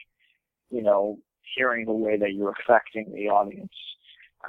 you 0.74 0.82
know, 0.82 1.18
hearing 1.56 1.86
the 1.86 1.92
way 1.92 2.16
that 2.18 2.34
you're 2.34 2.54
affecting 2.60 3.12
the 3.14 3.28
audience. 3.28 3.72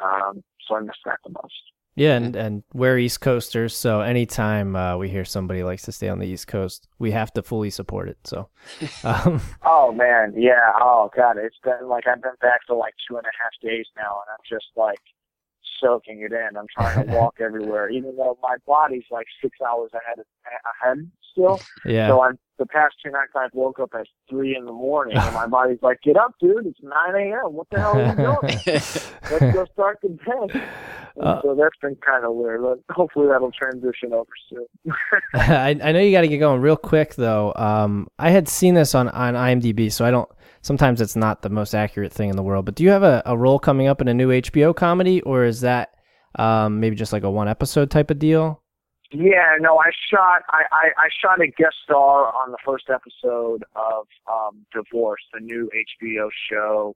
Um, 0.04 0.44
so 0.68 0.76
I 0.76 0.82
miss 0.82 0.96
that 1.06 1.20
the 1.24 1.32
most. 1.32 1.54
Yeah, 1.98 2.16
and, 2.18 2.36
and 2.36 2.64
we're 2.74 2.98
East 2.98 3.22
Coasters, 3.22 3.74
so 3.74 4.02
anytime 4.02 4.76
uh, 4.76 4.98
we 4.98 5.08
hear 5.08 5.24
somebody 5.24 5.64
likes 5.64 5.84
to 5.84 5.94
stay 5.94 6.10
on 6.10 6.20
the 6.20 6.28
East 6.28 6.46
Coast, 6.46 6.90
we 7.00 7.12
have 7.12 7.32
to 7.34 7.42
fully 7.42 7.70
support 7.70 8.10
it. 8.10 8.18
So, 8.26 8.50
um, 9.06 9.40
Oh 9.64 9.94
man, 9.94 10.34
yeah. 10.36 10.74
Oh 10.78 11.10
god, 11.16 11.38
it's 11.38 11.56
been 11.64 11.88
like 11.88 12.06
I've 12.06 12.22
been 12.22 12.36
back 12.42 12.62
for 12.68 12.76
like 12.76 12.96
two 13.08 13.16
and 13.16 13.26
a 13.26 13.32
half 13.42 13.54
days 13.62 13.86
now, 13.96 14.22
and 14.28 14.30
I'm 14.30 14.44
just 14.50 14.66
like 14.76 15.00
soaking 15.82 16.20
it 16.22 16.34
in. 16.34 16.58
I'm 16.58 16.68
trying 16.78 17.08
to 17.08 17.14
walk 17.16 17.36
everywhere, 17.40 17.90
even 17.90 18.18
though 18.18 18.38
my 18.42 18.58
body's 18.68 19.06
like 19.10 19.28
six 19.42 19.58
hours 19.66 19.92
ahead 19.94 20.20
of, 20.20 20.26
ahead 20.84 21.10
still. 21.32 21.62
yeah, 21.86 22.10
So 22.10 22.22
I'm 22.22 22.38
the 22.58 22.66
past 22.66 22.96
two 23.04 23.12
nights 23.12 23.34
I've 23.36 23.54
woke 23.54 23.80
up 23.80 23.92
at 23.94 24.08
three 24.30 24.56
in 24.56 24.66
the 24.66 24.72
morning, 24.72 25.18
and 25.18 25.34
my 25.34 25.48
body's 25.48 25.80
like, 25.82 26.02
"Get 26.02 26.18
up, 26.18 26.34
dude! 26.40 26.66
It's 26.66 26.80
nine 26.82 27.16
a.m. 27.16 27.54
What 27.54 27.68
the 27.70 27.80
hell 27.80 27.98
are 27.98 28.08
you 28.08 28.16
doing? 28.16 28.82
Let's 29.32 29.56
go 29.56 29.66
start 29.74 30.00
the 30.02 30.10
day." 30.10 30.64
Uh, 31.20 31.42
so 31.42 31.56
that's 31.56 31.78
been 31.82 31.96
kind 32.06 32.26
of 32.26 32.36
weird, 32.36 32.62
but 32.62 32.80
hopefully 32.94 33.28
that'll 33.28 33.52
transition 33.52 34.12
over 34.12 34.30
soon. 34.50 34.66
I, 35.34 35.70
I 35.82 35.92
know 35.92 36.00
you 36.00 36.12
got 36.12 36.22
to 36.22 36.28
get 36.28 36.40
going 36.40 36.62
real 36.62 36.76
quick 36.76 37.16
though. 37.16 37.54
Um, 37.56 38.10
I 38.20 38.32
had 38.32 38.50
seen 38.50 38.74
this 38.74 38.94
on, 38.94 39.10
on 39.10 39.34
IMDb, 39.34 39.92
so 39.92 40.06
I 40.06 40.12
don't. 40.12 40.30
Sometimes 40.62 41.00
it's 41.00 41.16
not 41.16 41.42
the 41.42 41.50
most 41.50 41.74
accurate 41.76 42.12
thing 42.12 42.30
in 42.30 42.36
the 42.36 42.44
world. 42.44 42.66
But 42.66 42.76
do 42.76 42.84
you 42.84 42.90
have 42.90 43.04
a, 43.04 43.22
a 43.26 43.38
role 43.38 43.60
coming 43.60 43.88
up 43.88 44.02
in 44.02 44.08
a 44.08 44.14
new 44.14 44.30
HBO 44.30 44.76
comedy, 44.76 45.22
or 45.22 45.46
is 45.46 45.62
that 45.62 45.94
um, 46.38 46.80
maybe 46.80 46.96
just 46.96 47.14
like 47.14 47.24
a 47.24 47.30
one 47.30 47.48
episode 47.48 47.92
type 47.92 48.12
of 48.12 48.20
deal? 48.20 48.62
Yeah, 49.18 49.56
no, 49.62 49.78
I 49.78 49.92
shot 50.12 50.42
I, 50.50 50.64
I, 50.74 50.88
I 50.98 51.08
shot 51.22 51.40
a 51.40 51.48
guest 51.48 51.76
star 51.86 52.34
on 52.34 52.52
the 52.52 52.58
first 52.66 52.90
episode 52.90 53.64
of 53.74 54.08
um 54.30 54.66
Divorce, 54.74 55.22
the 55.34 55.40
new 55.40 55.70
HBO 55.74 56.28
show 56.52 56.96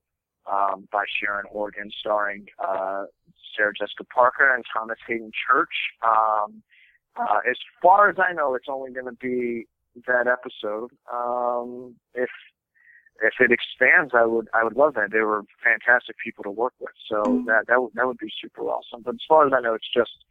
um 0.51 0.89
by 0.91 1.05
Sharon 1.07 1.45
Horgan 1.49 1.89
starring 1.97 2.47
uh 2.59 3.05
Sarah 3.55 3.71
Jessica 3.79 4.03
Parker 4.13 4.53
and 4.53 4.65
Thomas 4.73 4.97
Haden 5.07 5.31
Church. 5.47 5.71
Um 6.03 6.61
uh 7.15 7.39
as 7.49 7.55
far 7.81 8.09
as 8.09 8.17
I 8.19 8.33
know 8.33 8.53
it's 8.53 8.67
only 8.69 8.91
gonna 8.91 9.13
be 9.13 9.67
that 10.05 10.27
episode. 10.27 10.91
Um 11.13 11.95
if 12.15 12.29
if 13.23 13.33
it 13.39 13.51
expands 13.51 14.11
I 14.13 14.25
would 14.25 14.49
I 14.53 14.65
would 14.65 14.75
love 14.75 14.95
that. 14.95 15.11
They 15.13 15.21
were 15.21 15.43
fantastic 15.63 16.17
people 16.21 16.43
to 16.43 16.51
work 16.51 16.73
with. 16.81 16.95
So 17.09 17.41
that 17.45 17.67
that 17.69 17.81
would 17.81 17.91
that 17.95 18.07
would 18.07 18.17
be 18.17 18.31
super 18.41 18.63
awesome. 18.63 19.03
But 19.05 19.15
as 19.15 19.25
far 19.25 19.47
as 19.47 19.53
I 19.55 19.61
know 19.61 19.73
it's 19.73 19.93
just 19.93 20.25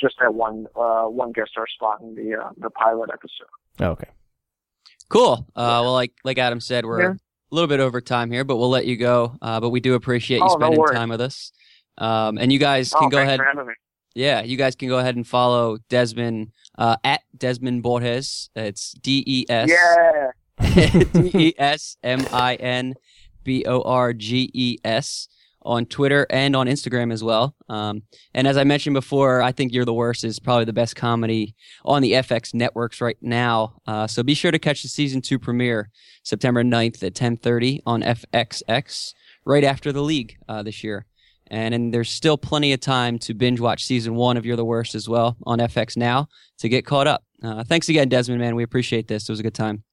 just 0.00 0.16
that 0.20 0.34
one 0.34 0.66
uh, 0.76 1.04
one 1.04 1.32
guest 1.32 1.50
star 1.52 1.66
spot 1.74 2.00
in 2.00 2.14
the 2.14 2.36
uh, 2.38 2.50
the 2.58 2.70
pilot 2.70 3.10
episode. 3.12 3.48
Oh, 3.80 3.86
okay. 3.92 4.08
Cool. 5.08 5.46
Uh, 5.54 5.80
well, 5.84 5.92
like 5.92 6.12
like 6.24 6.38
Adam 6.38 6.60
said, 6.60 6.84
we're 6.86 7.00
Yeah. 7.02 7.10
a 7.12 7.54
little 7.54 7.68
bit 7.68 7.80
over 7.80 8.00
time 8.00 8.30
here, 8.30 8.44
but 8.44 8.56
we'll 8.56 8.70
let 8.70 8.86
you 8.86 8.96
go. 8.96 9.36
Uh, 9.42 9.60
but 9.60 9.70
we 9.70 9.80
do 9.80 9.94
appreciate 9.94 10.38
you 10.38 10.44
Oh, 10.48 10.56
spending 10.58 10.80
worries. 10.80 10.96
time 10.96 11.08
with 11.10 11.20
us. 11.20 11.52
Um, 11.98 12.38
and 12.38 12.52
you 12.52 12.58
guys 12.58 12.92
Oh, 12.94 13.00
can 13.00 13.08
go 13.10 13.18
ahead. 13.20 13.40
for 13.54 13.64
me. 13.64 13.74
Yeah, 14.14 14.42
you 14.42 14.56
guys 14.56 14.74
can 14.76 14.88
go 14.88 14.98
ahead 14.98 15.16
and 15.16 15.26
follow 15.26 15.78
Desmin 15.90 16.50
uh, 16.78 16.96
at 17.04 17.22
Desmin 17.36 17.82
Borges. 17.82 18.50
It's 18.54 18.92
D 18.92 19.22
E 19.26 19.46
S 19.48 19.70
Yeah. 19.70 20.30
D 21.12 21.30
E 21.34 21.54
S 21.58 21.96
M 22.02 22.24
I 22.32 22.54
N 22.56 22.94
B 23.44 23.64
O 23.66 23.82
R 23.82 24.12
G 24.12 24.50
E 24.54 24.78
S 24.84 25.28
on 25.64 25.86
Twitter 25.86 26.26
and 26.30 26.54
on 26.56 26.66
Instagram 26.66 27.12
as 27.12 27.22
well. 27.22 27.54
Um, 27.68 28.02
and 28.34 28.46
as 28.46 28.56
I 28.56 28.64
mentioned 28.64 28.94
before, 28.94 29.42
I 29.42 29.52
think 29.52 29.72
You're 29.72 29.84
the 29.84 29.94
Worst 29.94 30.24
is 30.24 30.38
probably 30.38 30.64
the 30.64 30.72
best 30.72 30.96
comedy 30.96 31.54
on 31.84 32.02
the 32.02 32.12
FX 32.12 32.54
networks 32.54 33.00
right 33.00 33.16
now. 33.20 33.80
Uh, 33.86 34.06
so 34.06 34.22
be 34.22 34.34
sure 34.34 34.50
to 34.50 34.58
catch 34.58 34.82
the 34.82 34.88
season 34.88 35.20
two 35.20 35.38
premiere 35.38 35.90
September 36.22 36.62
9th 36.62 37.02
at 37.02 37.14
10:30 37.14 37.80
on 37.86 38.02
FXX, 38.02 39.14
right 39.44 39.64
after 39.64 39.92
the 39.92 40.02
league 40.02 40.36
uh, 40.48 40.62
this 40.62 40.82
year. 40.84 41.06
And, 41.48 41.74
and 41.74 41.92
there's 41.92 42.10
still 42.10 42.38
plenty 42.38 42.72
of 42.72 42.80
time 42.80 43.18
to 43.20 43.34
binge 43.34 43.60
watch 43.60 43.84
season 43.84 44.14
one 44.14 44.36
of 44.36 44.46
You're 44.46 44.56
the 44.56 44.64
Worst 44.64 44.94
as 44.94 45.08
well 45.08 45.36
on 45.44 45.58
FX 45.58 45.96
now 45.96 46.28
to 46.58 46.68
get 46.68 46.86
caught 46.86 47.06
up. 47.06 47.24
Uh, 47.42 47.62
thanks 47.64 47.88
again, 47.88 48.08
Desmin, 48.08 48.38
man. 48.38 48.56
We 48.56 48.62
appreciate 48.62 49.08
this. 49.08 49.28
It 49.28 49.32
was 49.32 49.40
a 49.40 49.42
good 49.42 49.54
time. 49.54 49.84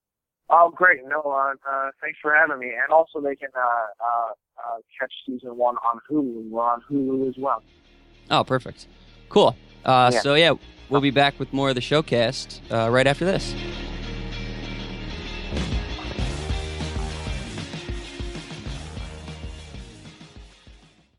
Oh, 0.51 0.71
great. 0.73 1.01
No, 1.05 1.21
uh, 1.21 1.53
uh, 1.69 1.91
thanks 2.01 2.17
for 2.21 2.33
having 2.33 2.59
me. 2.59 2.67
And 2.69 2.91
also, 2.91 3.21
they 3.21 3.35
can 3.35 3.49
uh, 3.55 4.33
uh, 4.67 4.77
catch 4.99 5.11
season 5.25 5.55
one 5.57 5.75
on 5.77 5.99
Hulu. 6.09 6.49
We're 6.49 6.61
on 6.61 6.81
Hulu 6.89 7.29
as 7.29 7.35
well. 7.37 7.63
Oh, 8.31 8.43
perfect. 8.43 8.87
Cool. 9.29 9.55
Uh, 9.85 10.11
Yeah. 10.13 10.19
So 10.21 10.33
yeah, 10.35 10.53
we'll 10.89 11.01
be 11.01 11.11
back 11.11 11.39
with 11.39 11.51
more 11.53 11.69
of 11.69 11.75
the 11.75 11.81
showcast 11.81 12.59
uh, 12.71 12.89
right 12.89 13.07
after 13.07 13.25
this. 13.25 13.53